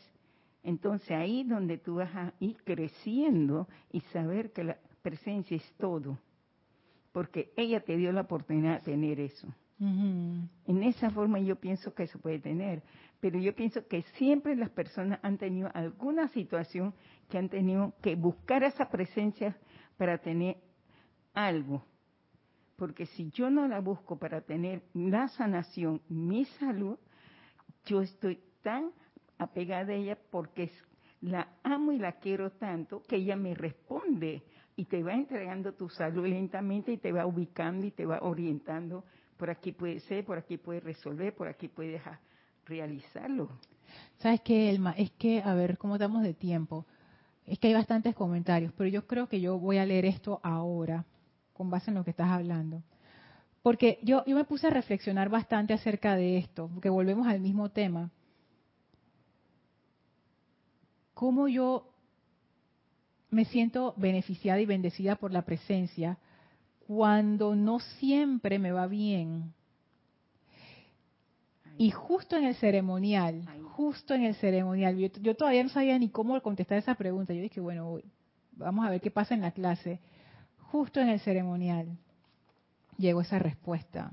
[0.62, 6.20] entonces ahí donde tú vas a ir creciendo y saber que la presencia es todo,
[7.12, 9.48] porque ella te dio la oportunidad de tener eso.
[9.80, 12.84] En esa forma yo pienso que se puede tener,
[13.20, 16.94] pero yo pienso que siempre las personas han tenido alguna situación
[17.30, 19.58] que han tenido que buscar esa presencia
[19.98, 20.58] para tener
[21.34, 21.84] algo.
[22.76, 27.00] Porque si yo no la busco para tener la sanación, mi salud,
[27.88, 28.92] yo estoy tan
[29.38, 30.72] apegada a ella porque
[31.22, 34.44] la amo y la quiero tanto que ella me responde
[34.76, 39.04] y te va entregando tu salud lentamente y te va ubicando y te va orientando
[39.38, 42.02] por aquí puede ser, por aquí puede resolver, por aquí puede
[42.66, 43.50] realizarlo.
[44.18, 44.92] ¿Sabes qué, Elma?
[44.98, 46.86] Es que, a ver, ¿cómo estamos de tiempo?
[47.46, 51.06] Es que hay bastantes comentarios, pero yo creo que yo voy a leer esto ahora,
[51.54, 52.84] con base en lo que estás hablando.
[53.68, 57.68] Porque yo, yo me puse a reflexionar bastante acerca de esto, porque volvemos al mismo
[57.68, 58.12] tema.
[61.14, 61.90] ¿Cómo yo
[63.30, 66.18] me siento beneficiada y bendecida por la presencia
[66.88, 69.54] cuando no siempre me va bien.
[71.78, 73.42] Y justo en el ceremonial,
[73.74, 77.34] justo en el ceremonial, yo, todavía no sabía ni cómo contestar esa pregunta.
[77.34, 78.00] Yo dije, bueno,
[78.54, 80.00] vamos a ver qué pasa en la clase.
[80.72, 81.98] Justo en el ceremonial
[82.98, 84.12] llegó esa respuesta.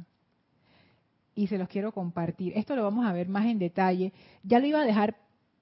[1.35, 2.53] Y se los quiero compartir.
[2.57, 4.13] Esto lo vamos a ver más en detalle.
[4.43, 5.17] Ya lo iba a dejar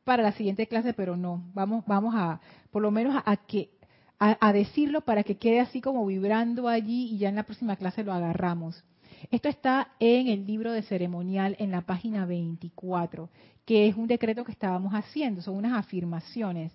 [0.05, 1.43] para la siguiente clase, pero no.
[1.55, 3.71] Vamos, vamos a, por lo menos a que
[4.19, 8.05] a, decirlo para que quede así como vibrando allí y ya en la próxima clase
[8.05, 8.85] lo agarramos.
[9.33, 13.29] Esto está en el libro de ceremonial en la página 24,
[13.65, 16.73] que es un decreto que estábamos haciendo, son unas afirmaciones.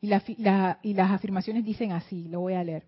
[0.00, 2.84] Y, y las afirmaciones dicen así, lo voy a leer.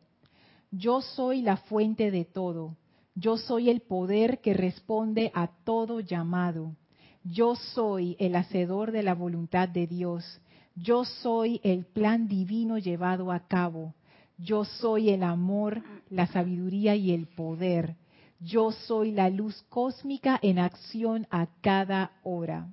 [0.70, 2.76] Yo soy la fuente de todo,
[3.18, 6.76] Yo soy el poder que responde a todo llamado.
[7.24, 10.40] Yo soy el hacedor de la voluntad de Dios.
[10.74, 13.94] Yo soy el plan divino llevado a cabo.
[14.36, 17.96] Yo soy el amor, la sabiduría y el poder.
[18.38, 22.68] Yo soy la luz cósmica en acción a cada hora.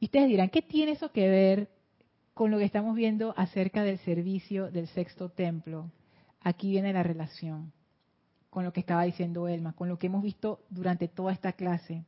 [0.00, 1.68] Y ustedes dirán, ¿qué tiene eso que ver
[2.34, 5.92] con lo que estamos viendo acerca del servicio del sexto templo?
[6.40, 7.72] Aquí viene la relación
[8.50, 12.04] con lo que estaba diciendo Elma, con lo que hemos visto durante toda esta clase.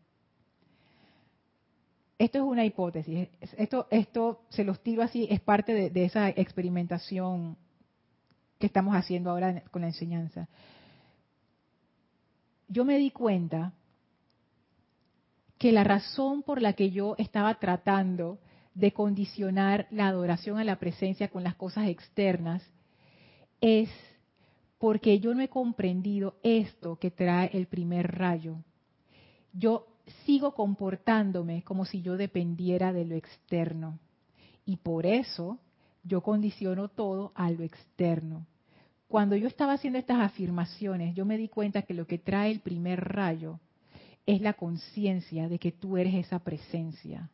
[2.18, 6.28] Esto es una hipótesis, esto, esto se los tiro así, es parte de, de esa
[6.28, 7.56] experimentación
[8.58, 10.48] que estamos haciendo ahora con la enseñanza.
[12.68, 13.72] Yo me di cuenta
[15.58, 18.38] que la razón por la que yo estaba tratando
[18.74, 22.62] de condicionar la adoración a la presencia con las cosas externas
[23.60, 23.90] es
[24.80, 28.56] porque yo no he comprendido esto que trae el primer rayo.
[29.52, 29.86] Yo
[30.24, 33.98] sigo comportándome como si yo dependiera de lo externo.
[34.64, 35.58] Y por eso
[36.02, 38.46] yo condiciono todo a lo externo.
[39.06, 42.60] Cuando yo estaba haciendo estas afirmaciones, yo me di cuenta que lo que trae el
[42.60, 43.60] primer rayo
[44.24, 47.28] es la conciencia de que tú eres esa presencia.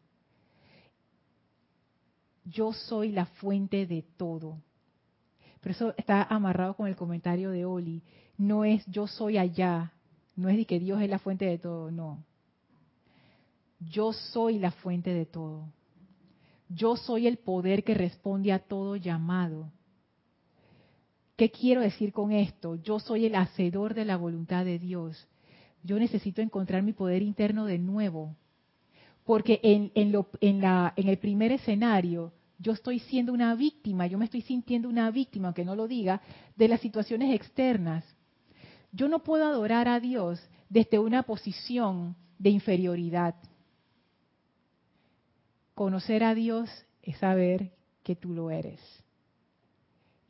[2.45, 4.59] Yo soy la fuente de todo.
[5.67, 8.01] Pero eso está amarrado con el comentario de Oli.
[8.39, 9.91] No es yo soy allá,
[10.37, 12.23] no es de que Dios es la fuente de todo, no.
[13.81, 15.65] Yo soy la fuente de todo.
[16.69, 19.73] Yo soy el poder que responde a todo llamado.
[21.35, 22.77] ¿Qué quiero decir con esto?
[22.77, 25.27] Yo soy el hacedor de la voluntad de Dios.
[25.83, 28.37] Yo necesito encontrar mi poder interno de nuevo.
[29.25, 34.25] Porque en, en, la, en el primer escenario, yo estoy siendo una víctima, yo me
[34.25, 36.21] estoy sintiendo una víctima, aunque no lo diga,
[36.57, 38.05] de las situaciones externas.
[38.93, 43.35] Yo no puedo adorar a Dios desde una posición de inferioridad.
[45.75, 46.71] Conocer a Dios
[47.03, 48.81] es saber que tú lo eres.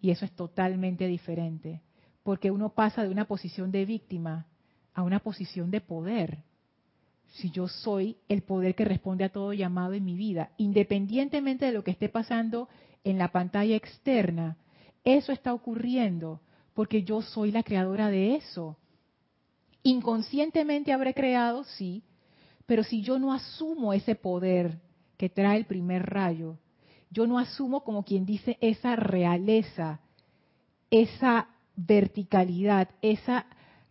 [0.00, 1.82] Y eso es totalmente diferente,
[2.22, 4.46] porque uno pasa de una posición de víctima
[4.94, 6.42] a una posición de poder.
[7.34, 11.72] Si yo soy el poder que responde a todo llamado en mi vida, independientemente de
[11.72, 12.68] lo que esté pasando
[13.04, 14.56] en la pantalla externa,
[15.04, 16.40] eso está ocurriendo
[16.74, 18.76] porque yo soy la creadora de eso.
[19.82, 22.02] Inconscientemente habré creado, sí,
[22.66, 24.80] pero si yo no asumo ese poder
[25.16, 26.58] que trae el primer rayo,
[27.10, 30.00] yo no asumo como quien dice esa realeza,
[30.90, 33.46] esa verticalidad, esa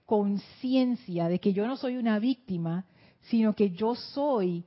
[0.06, 2.86] conciencia de que yo no soy una víctima,
[3.30, 4.64] sino que yo soy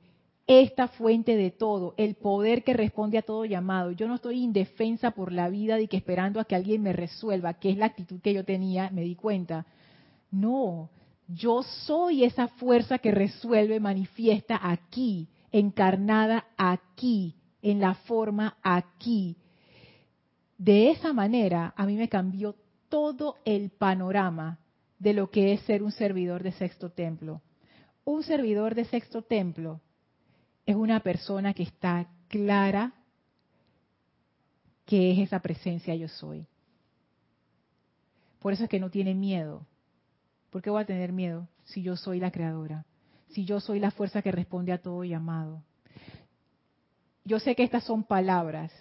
[0.47, 3.91] esta fuente de todo, el poder que responde a todo llamado.
[3.91, 7.53] Yo no estoy indefensa por la vida y que esperando a que alguien me resuelva,
[7.53, 9.67] que es la actitud que yo tenía, me di cuenta.
[10.31, 10.89] No,
[11.27, 19.37] yo soy esa fuerza que resuelve, manifiesta aquí, encarnada aquí, en la forma aquí.
[20.57, 22.55] De esa manera a mí me cambió
[22.89, 24.57] todo el panorama
[24.97, 27.41] de lo que es ser un servidor de sexto templo.
[28.09, 29.81] Un servidor de sexto templo
[30.65, 32.91] es una persona que está clara
[34.87, 36.47] que es esa presencia yo soy.
[38.39, 39.63] Por eso es que no tiene miedo.
[40.49, 42.83] ¿Por qué voy a tener miedo si yo soy la creadora?
[43.27, 45.61] Si yo soy la fuerza que responde a todo llamado
[47.25, 48.71] yo sé que estas son palabras,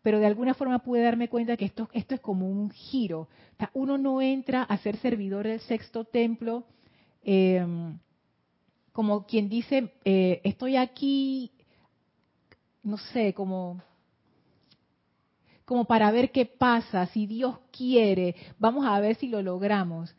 [0.00, 3.28] pero de alguna forma pude darme cuenta que esto, es como un giro.
[3.74, 6.64] uno no entra a ser servidor del sexto templo
[7.22, 7.98] em,
[8.92, 11.50] como quien dice, eh, estoy aquí,
[12.82, 13.82] no sé, como
[15.64, 20.14] como para ver qué pasa, si Dios quiere, vamos a ver si lo logramos.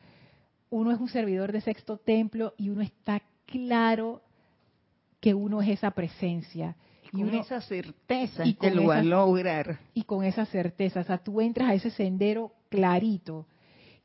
[0.69, 4.21] Uno es un servidor de sexto templo y uno está claro
[5.19, 9.79] que uno es esa presencia y con esa certeza y que lo va a lograr.
[9.93, 13.45] Y con esa certeza, o sea, tú entras a ese sendero clarito.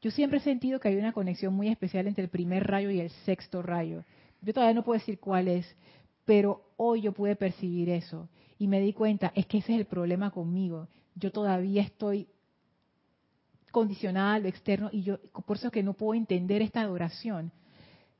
[0.03, 3.01] Yo siempre he sentido que hay una conexión muy especial entre el primer rayo y
[3.01, 4.05] el sexto rayo.
[4.41, 5.67] Yo todavía no puedo decir cuál es,
[6.25, 8.29] pero hoy yo pude percibir eso
[8.59, 10.89] y me di cuenta, es que ese es el problema conmigo.
[11.15, 12.29] Yo todavía estoy
[13.71, 17.53] condicionada a lo externo y yo por eso es que no puedo entender esta adoración.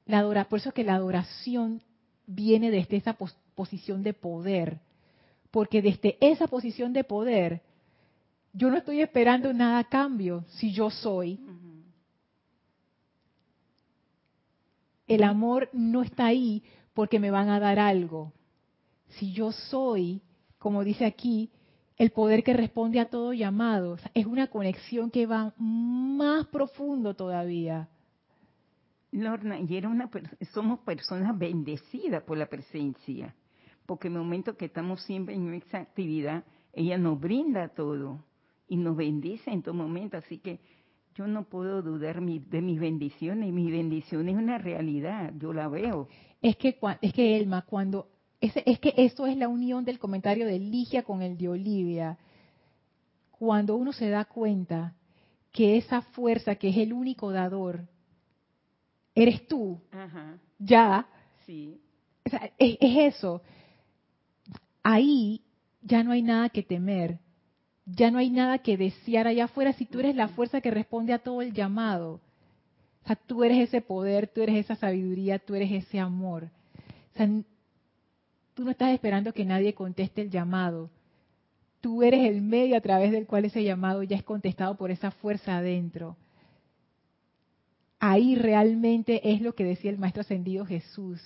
[0.07, 1.83] La por eso es que la adoración
[2.27, 3.17] viene desde esa
[3.55, 4.81] posición de poder,
[5.51, 7.63] porque desde esa posición de poder
[8.53, 11.39] yo no estoy esperando nada a cambio si yo soy.
[15.09, 16.63] El amor no está ahí
[16.95, 18.33] porque me van a dar algo.
[19.09, 20.23] Si yo soy,
[20.59, 21.51] como dice aquí,
[21.97, 27.89] el poder que responde a todo llamado, es una conexión que va más profundo todavía.
[29.11, 30.11] Lorna, y era una,
[30.53, 33.35] somos personas bendecidas por la presencia,
[33.87, 36.45] porque en el momento que estamos siempre en esa actividad,
[36.75, 38.23] ella nos brinda todo
[38.69, 40.61] y nos bendice en todo momento, así que
[41.19, 46.07] yo no puedo dudar de mis bendiciones, mi bendición es una realidad, yo la veo.
[46.41, 48.09] Es que, es que Elma, cuando,
[48.41, 52.17] es, es que esto es la unión del comentario de Ligia con el de Olivia,
[53.33, 54.95] cuando uno se da cuenta
[55.51, 57.89] que esa fuerza que es el único dador,
[59.13, 59.81] eres tú,
[60.57, 61.09] ya.
[61.47, 61.81] Sí.
[62.59, 63.43] es, eso.
[64.85, 65.43] Ahí
[65.83, 67.19] ya no hay nada que temer,
[67.95, 71.13] ya no hay nada que desear allá afuera si tú eres la fuerza que responde
[71.13, 72.21] a todo el llamado.
[73.05, 76.51] O sea, tú eres ese poder, tú eres esa sabiduría, tú eres ese amor.
[77.15, 77.29] O sea,
[78.55, 80.91] tú no estás esperando que nadie conteste el llamado.
[81.81, 85.11] Tú eres el medio a través del cual ese llamado ya es contestado por esa
[85.11, 86.17] fuerza adentro
[87.99, 91.21] ahí realmente es lo que decía el Maestro Ascendido Jesús.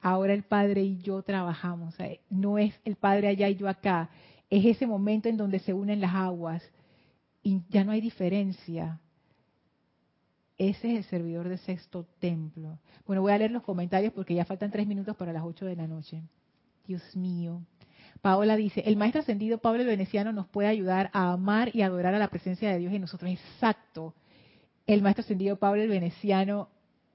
[0.00, 1.94] Ahora el Padre y yo trabajamos.
[2.28, 4.10] No es el Padre allá y yo acá.
[4.52, 6.62] Es ese momento en donde se unen las aguas
[7.42, 9.00] y ya no hay diferencia.
[10.58, 12.78] Ese es el servidor del sexto templo.
[13.06, 15.76] Bueno, voy a leer los comentarios porque ya faltan tres minutos para las ocho de
[15.76, 16.22] la noche.
[16.86, 17.62] Dios mío.
[18.20, 22.14] Paola dice, el maestro ascendido Pablo el Veneciano nos puede ayudar a amar y adorar
[22.14, 23.30] a la presencia de Dios en nosotros.
[23.30, 24.14] Exacto
[24.86, 26.68] el maestro ascendido Pablo el Veneciano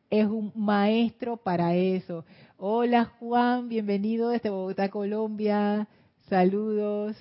[0.10, 2.26] es un maestro para eso.
[2.58, 5.88] Hola Juan, bienvenido desde Bogotá, Colombia.
[6.30, 7.16] Saludos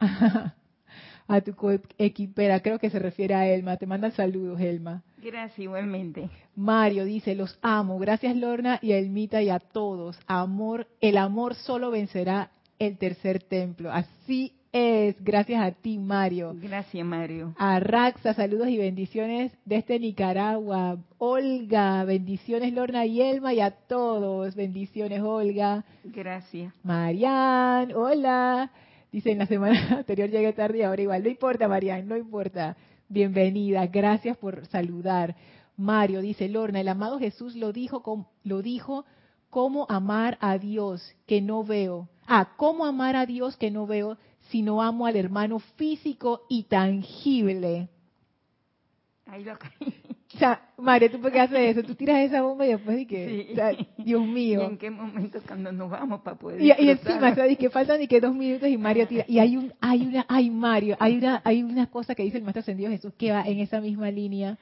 [1.28, 1.54] a tu
[1.98, 3.76] equipera, creo que se refiere a Elma.
[3.76, 5.02] Te manda saludos, Elma.
[5.18, 6.30] Gracias, igualmente.
[6.54, 7.98] Mario dice, los amo.
[7.98, 10.18] Gracias, Lorna y a Elmita y a todos.
[10.26, 13.90] Amor, el amor solo vencerá el tercer templo.
[13.92, 15.16] Así es.
[15.22, 16.54] Gracias a ti, Mario.
[16.54, 17.54] Gracias, Mario.
[17.58, 20.98] A Raxa, saludos y bendiciones desde Nicaragua.
[21.18, 24.54] Olga, bendiciones, Lorna y Elma, y a todos.
[24.54, 25.84] Bendiciones, Olga.
[26.04, 26.74] Gracias.
[26.82, 28.70] Marian, hola.
[29.10, 31.22] Dice, en la semana anterior llegué tarde y ahora igual.
[31.22, 32.76] No importa, Marian, no importa.
[33.08, 35.34] Bienvenida, gracias por saludar.
[35.76, 39.04] Mario dice, Lorna, el amado Jesús lo dijo, lo dijo
[39.48, 42.08] cómo amar a Dios que no veo.
[42.26, 44.18] Ah, cómo amar a Dios que no veo
[44.50, 47.88] si no amo al hermano físico y tangible.
[49.26, 49.52] Ahí lo
[50.34, 51.82] O sea, María, ¿tú por qué haces eso?
[51.82, 54.60] Tú tiras esa bomba y después de que, Dios mío.
[54.62, 58.02] ¿Y en qué momento cuando nos vamos para poder Y, y encima, o que faltan
[58.02, 59.24] y que dos minutos y Mario tira.
[59.26, 62.42] Y hay un, hay una, hay Mario, hay una, hay una cosa que dice el
[62.42, 64.58] Maestro Ascendido Jesús que va en esa misma línea.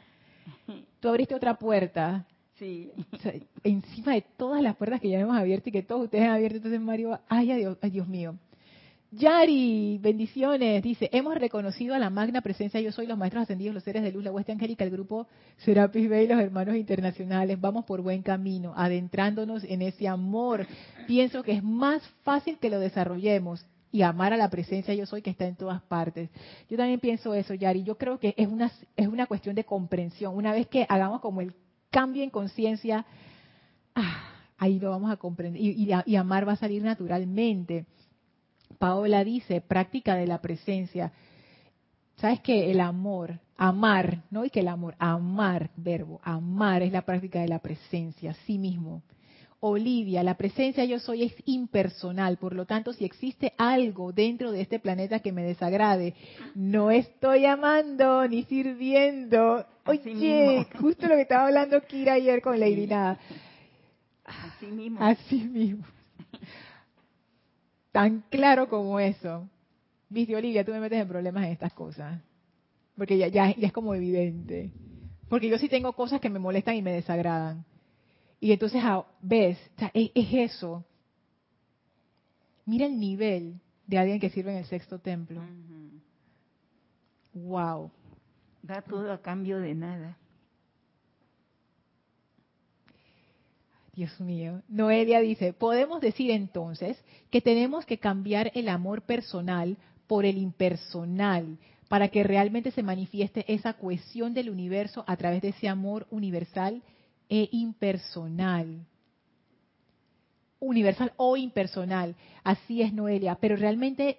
[1.01, 2.25] Tú abriste otra puerta.
[2.59, 2.91] Sí.
[3.65, 6.57] encima de todas las puertas que ya hemos abierto y que todos ustedes han abierto,
[6.57, 8.37] entonces Mario, ay, Dios, ay, Dios mío.
[9.13, 10.83] Yari, bendiciones.
[10.83, 14.11] Dice, hemos reconocido a la magna presencia, yo soy los maestros ascendidos, los seres de
[14.11, 15.29] luz, la hueste angélica, el grupo
[15.59, 17.61] Serapis Bay, los hermanos internacionales.
[17.61, 20.67] Vamos por buen camino, adentrándonos en ese amor.
[21.07, 25.23] Pienso que es más fácil que lo desarrollemos y amar a la presencia yo soy
[25.23, 26.29] que está en todas partes.
[26.69, 27.85] Yo también pienso eso, Yari.
[27.85, 30.37] Yo creo que es una, es una cuestión de comprensión.
[30.37, 31.55] Una vez que hagamos como el
[31.91, 33.07] cambio en conciencia,
[33.95, 37.87] ah, ahí lo vamos a comprender y, y amar va a salir naturalmente.
[38.79, 41.13] Paola dice, práctica de la presencia.
[42.17, 47.03] ¿Sabes que El amor, amar, no y que el amor, amar, verbo, amar es la
[47.03, 49.03] práctica de la presencia, sí mismo.
[49.61, 54.61] Olivia, la presencia yo soy es impersonal, por lo tanto, si existe algo dentro de
[54.61, 56.15] este planeta que me desagrade,
[56.55, 59.67] no estoy amando ni sirviendo.
[59.87, 62.89] Oye, justo lo que estaba hablando Kira ayer con Lady
[64.25, 64.99] Así mismo.
[65.01, 65.85] Así mismo
[67.97, 69.49] tan claro como eso.
[70.11, 72.21] Viste, Olivia, tú me metes en problemas en estas cosas.
[72.95, 74.71] Porque ya, ya, es como evidente.
[75.31, 77.65] Porque yo sí tengo cosas que me molestan y me desagradan.
[78.39, 79.57] Y entonces, ah, ves,
[79.95, 80.85] es, eso.
[82.67, 83.55] Mira el nivel
[83.87, 85.41] de alguien que sirve en el sexto templo.
[87.33, 87.91] Wow.
[88.63, 90.19] Da todo a cambio de nada.
[93.97, 94.61] Dios mío.
[94.69, 101.57] Noelia dice, podemos decir entonces que tenemos que cambiar el amor personal por el impersonal
[101.89, 106.83] para que realmente se manifieste esa cohesión del universo a través de ese amor universal
[107.31, 108.85] e impersonal.
[110.61, 112.15] Universal o impersonal.
[112.45, 113.37] Así es, Noelia.
[113.41, 114.19] Pero realmente,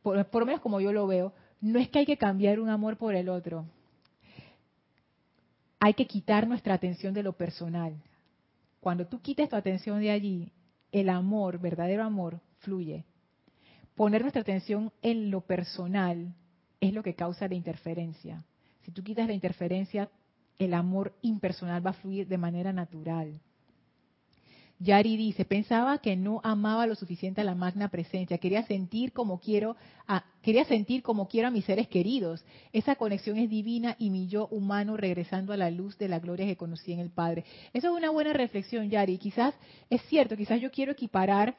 [0.00, 2.68] por, por lo menos como yo lo veo, no es que hay que cambiar un
[2.68, 3.64] amor por el otro.
[5.80, 7.96] Hay que quitar nuestra atención de lo personal
[8.80, 10.52] cuando tú quites tu atención de allí,
[10.92, 13.04] el amor, verdadero amor, fluye.
[13.94, 16.34] Poner nuestra atención en lo personal
[16.80, 18.44] es lo que causa la interferencia.
[18.82, 20.08] Si tú quitas la interferencia,
[20.58, 23.40] el amor impersonal va a fluir de manera natural.
[24.80, 29.40] Yari dice, pensaba que no amaba lo suficiente a la magna presencia, quería sentir como
[29.40, 29.76] quiero,
[30.06, 32.44] a, quería sentir como quiero a mis seres queridos.
[32.72, 36.46] Esa conexión es divina y mi yo humano regresando a la luz de la gloria
[36.46, 37.44] que conocí en el Padre.
[37.72, 39.18] Eso es una buena reflexión, Yari.
[39.18, 39.54] Quizás
[39.90, 41.56] es cierto, quizás yo quiero equiparar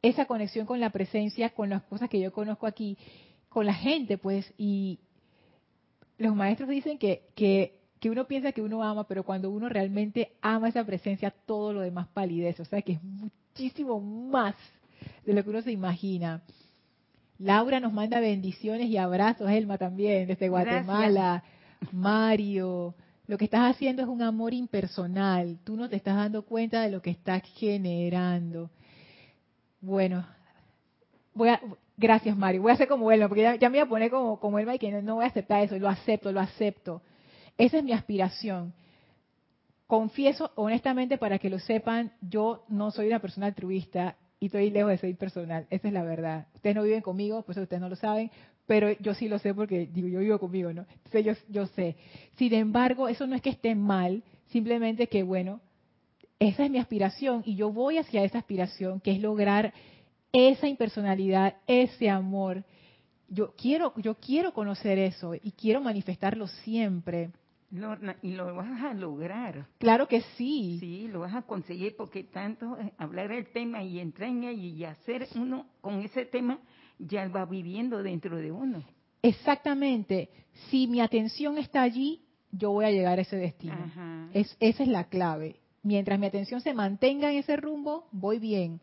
[0.00, 2.96] esa conexión con la presencia, con las cosas que yo conozco aquí,
[3.48, 5.00] con la gente, pues, y
[6.18, 10.32] los maestros dicen que, que que uno piensa que uno ama, pero cuando uno realmente
[10.42, 12.60] ama esa presencia, todo lo demás palidece.
[12.60, 14.54] O sea que es muchísimo más
[15.24, 16.42] de lo que uno se imagina.
[17.38, 21.44] Laura nos manda bendiciones y abrazos, Elma también, desde Guatemala.
[21.92, 22.94] Mario,
[23.26, 25.56] lo que estás haciendo es un amor impersonal.
[25.64, 28.68] Tú no te estás dando cuenta de lo que estás generando.
[29.80, 30.26] Bueno,
[31.32, 31.60] voy a,
[31.96, 32.60] gracias Mario.
[32.60, 34.78] Voy a hacer como Elma, porque ya, me voy a poner como, como Elma y
[34.78, 35.78] que no, no voy a aceptar eso.
[35.78, 37.00] Lo acepto, lo acepto.
[37.58, 38.72] Esa es mi aspiración.
[39.86, 44.90] Confieso honestamente para que lo sepan, yo no soy una persona altruista y estoy lejos
[44.90, 45.66] de ser personal.
[45.70, 46.46] Esa es la verdad.
[46.54, 48.30] Ustedes no viven conmigo, pues ustedes no lo saben,
[48.66, 50.86] pero yo sí lo sé porque digo, yo vivo conmigo, ¿no?
[51.04, 51.96] Entonces yo, yo sé.
[52.36, 55.60] Sin embargo, eso no es que esté mal, simplemente que, bueno,
[56.38, 59.72] esa es mi aspiración y yo voy hacia esa aspiración, que es lograr
[60.32, 62.64] esa impersonalidad, ese amor.
[63.28, 67.30] Yo quiero, yo quiero conocer eso y quiero manifestarlo siempre.
[67.74, 69.66] Lorna, y lo vas a lograr.
[69.78, 70.78] Claro que sí.
[70.78, 74.84] Sí, lo vas a conseguir porque tanto eh, hablar del tema y entrar en y
[74.84, 76.60] hacer uno con ese tema
[76.98, 78.84] ya va viviendo dentro de uno.
[79.22, 80.30] Exactamente.
[80.70, 82.22] Si mi atención está allí,
[82.52, 83.76] yo voy a llegar a ese destino.
[84.32, 85.56] Es, esa es la clave.
[85.82, 88.80] Mientras mi atención se mantenga en ese rumbo, voy bien.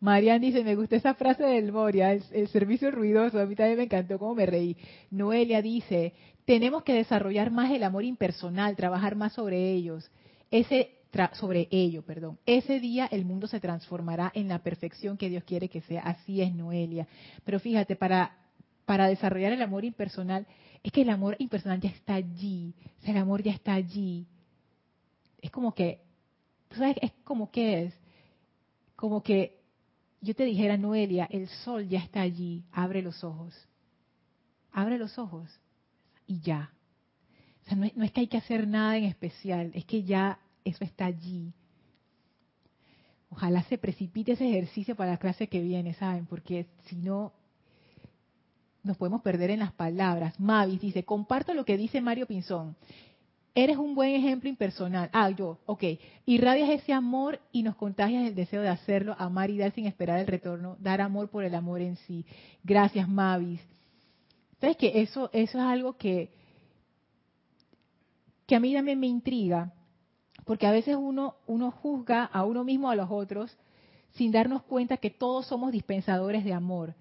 [0.00, 3.84] Marian dice, me gustó esa frase del Moria, el, servicio ruidoso, a mí también me
[3.84, 4.76] encantó cómo me reí.
[5.10, 10.10] Noelia dice, tenemos que desarrollar más el amor impersonal, trabajar más sobre ellos.
[10.50, 10.96] Ese
[11.32, 12.38] sobre ello, perdón.
[12.46, 16.02] Ese día el mundo se transformará en la perfección que Dios quiere que sea.
[16.02, 17.08] Así es, Noelia.
[17.44, 18.36] Pero fíjate, para
[18.90, 20.48] para desarrollar el amor impersonal,
[20.82, 22.74] es que el amor impersonal ya está allí.
[23.04, 24.26] El amor ya está allí.
[25.40, 26.00] Es como que,
[26.66, 26.96] ¿tú sabes?
[27.00, 27.94] Es como que es,
[28.96, 29.59] como que
[30.20, 33.54] yo te dijera, Noelia, el sol ya está allí, abre los ojos.
[34.72, 35.48] Abre los ojos
[36.26, 36.70] y ya.
[37.62, 40.02] O sea, no es, no es que hay que hacer nada en especial, es que
[40.04, 41.52] ya eso está allí.
[43.30, 46.26] Ojalá se precipite ese ejercicio para la clase que viene, ¿saben?
[46.26, 47.32] Porque si no,
[48.82, 50.38] nos podemos perder en las palabras.
[50.38, 52.76] Mavis dice, comparto lo que dice Mario Pinzón.
[53.54, 55.10] Eres un buen ejemplo impersonal.
[55.12, 55.84] Ah, yo, ok.
[56.24, 60.20] Irradias ese amor y nos contagias el deseo de hacerlo, amar y dar sin esperar
[60.20, 62.24] el retorno, dar amor por el amor en sí.
[62.62, 63.60] Gracias, Mavis.
[64.60, 66.30] ¿Sabes que eso, eso es algo que,
[68.46, 69.72] que a mí también me intriga?
[70.44, 73.56] Porque a veces uno, uno juzga a uno mismo a los otros
[74.12, 76.94] sin darnos cuenta que todos somos dispensadores de amor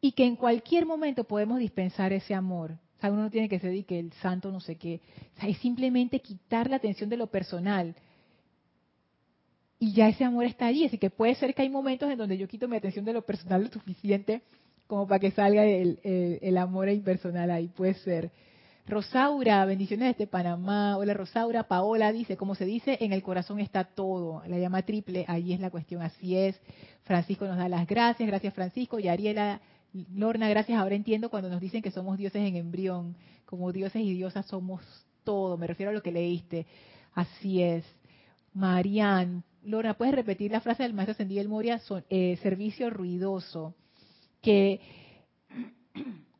[0.00, 2.78] y que en cualquier momento podemos dispensar ese amor.
[2.98, 5.00] O sea, uno no tiene que ser que el santo no sé qué.
[5.40, 7.94] Es simplemente quitar la atención de lo personal.
[9.78, 10.84] Y ya ese amor está allí.
[10.84, 13.22] Así que puede ser que hay momentos en donde yo quito mi atención de lo
[13.22, 14.42] personal lo suficiente
[14.88, 17.68] como para que salga el, el, amor impersonal ahí.
[17.68, 18.32] Puede ser.
[18.86, 20.96] Rosaura, bendiciones desde Panamá.
[20.96, 21.68] Hola Rosaura.
[21.68, 24.42] Paola dice, como se dice, en el corazón está todo.
[24.48, 26.58] La llama triple, ahí es la cuestión, así es.
[27.04, 28.26] Francisco nos da las gracias.
[28.26, 28.98] Gracias Francisco.
[28.98, 29.60] Y Ariela
[30.14, 30.78] Lorna, gracias.
[30.78, 33.16] Ahora entiendo cuando nos dicen que somos dioses en embrión.
[33.44, 34.82] Como dioses y diosas somos
[35.24, 35.56] todo.
[35.56, 36.66] Me refiero a lo que leíste.
[37.14, 37.84] Así es.
[38.54, 41.80] Marian, Lorna, ¿puedes repetir la frase del maestro Ascendido el Moria?
[42.10, 43.74] Eh, servicio ruidoso.
[44.40, 44.80] Que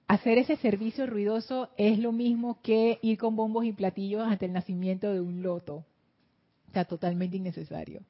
[0.07, 4.53] hacer ese servicio ruidoso es lo mismo que ir con bombos y platillos ante el
[4.53, 5.85] nacimiento de un loto.
[6.69, 8.03] O sea, totalmente innecesario.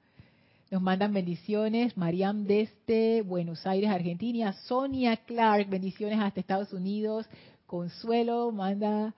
[0.71, 1.97] Nos mandan bendiciones.
[1.97, 4.53] Mariam desde Buenos Aires, Argentina.
[4.53, 7.27] Sonia Clark, bendiciones hasta Estados Unidos.
[7.67, 9.15] Consuelo manda.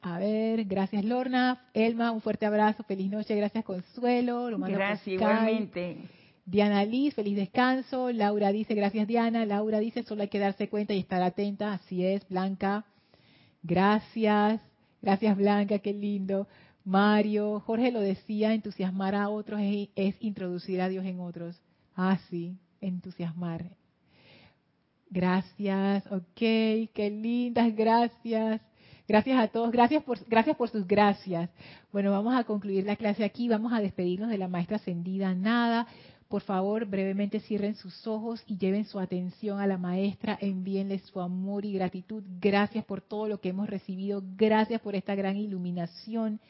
[0.00, 1.68] A ver, gracias Lorna.
[1.74, 2.82] Elma, un fuerte abrazo.
[2.82, 3.36] Feliz noche.
[3.36, 4.50] Gracias Consuelo.
[4.50, 5.98] Lo gracias, igualmente.
[6.44, 8.10] Diana Liz, feliz descanso.
[8.10, 9.46] Laura dice, gracias Diana.
[9.46, 11.74] Laura dice, solo hay que darse cuenta y estar atenta.
[11.74, 12.84] Así es, Blanca.
[13.62, 14.60] Gracias.
[15.02, 16.48] Gracias Blanca, qué lindo.
[16.88, 19.60] Mario, Jorge lo decía, entusiasmar a otros
[19.94, 21.60] es, introducir a Dios en otros.
[21.94, 23.76] Ah, sí, entusiasmar.
[25.10, 28.62] Gracias, ok, qué lindas, gracias.
[29.06, 31.50] Gracias a todos, gracias por, gracias por sus gracias.
[31.92, 35.86] Bueno, vamos a concluir la clase aquí, vamos a despedirnos de la maestra ascendida Nada.
[36.28, 41.20] Por favor, brevemente cierren sus ojos y lleven su atención a la maestra, envíenle su
[41.20, 42.22] amor y gratitud.
[42.40, 46.40] Gracias por todo lo que hemos recibido, gracias por esta gran iluminación.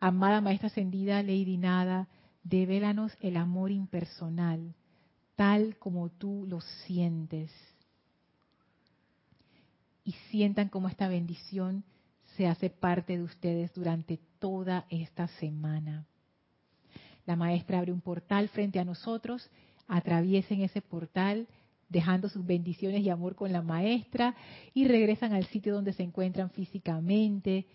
[0.00, 2.08] Amada maestra ascendida Lady Nada,
[2.44, 4.74] devélanos el amor impersonal,
[5.34, 7.50] tal como tú lo sientes.
[10.04, 11.84] Y sientan como esta bendición
[12.36, 16.06] se hace parte de ustedes durante toda esta semana.
[17.26, 19.50] La maestra abre un portal frente a nosotros,
[19.88, 21.48] atraviesen ese portal
[21.88, 24.34] dejando sus bendiciones y amor con la maestra
[24.74, 27.66] y regresan al sitio donde se encuentran físicamente.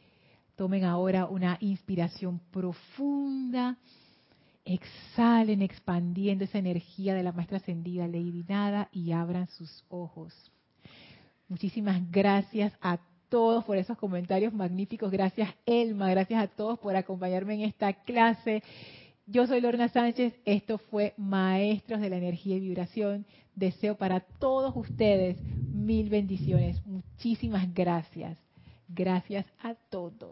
[0.55, 3.77] Tomen ahora una inspiración profunda.
[4.65, 10.33] Exhalen expandiendo esa energía de la maestra ascendida Lady Nada y abran sus ojos.
[11.49, 12.99] Muchísimas gracias a
[13.29, 15.11] todos por esos comentarios magníficos.
[15.11, 18.63] Gracias Elma, gracias a todos por acompañarme en esta clase.
[19.25, 23.25] Yo soy Lorna Sánchez, esto fue Maestros de la Energía y Vibración.
[23.55, 25.37] Deseo para todos ustedes
[25.73, 26.85] mil bendiciones.
[26.85, 28.37] Muchísimas gracias.
[28.87, 30.31] Gracias a todos.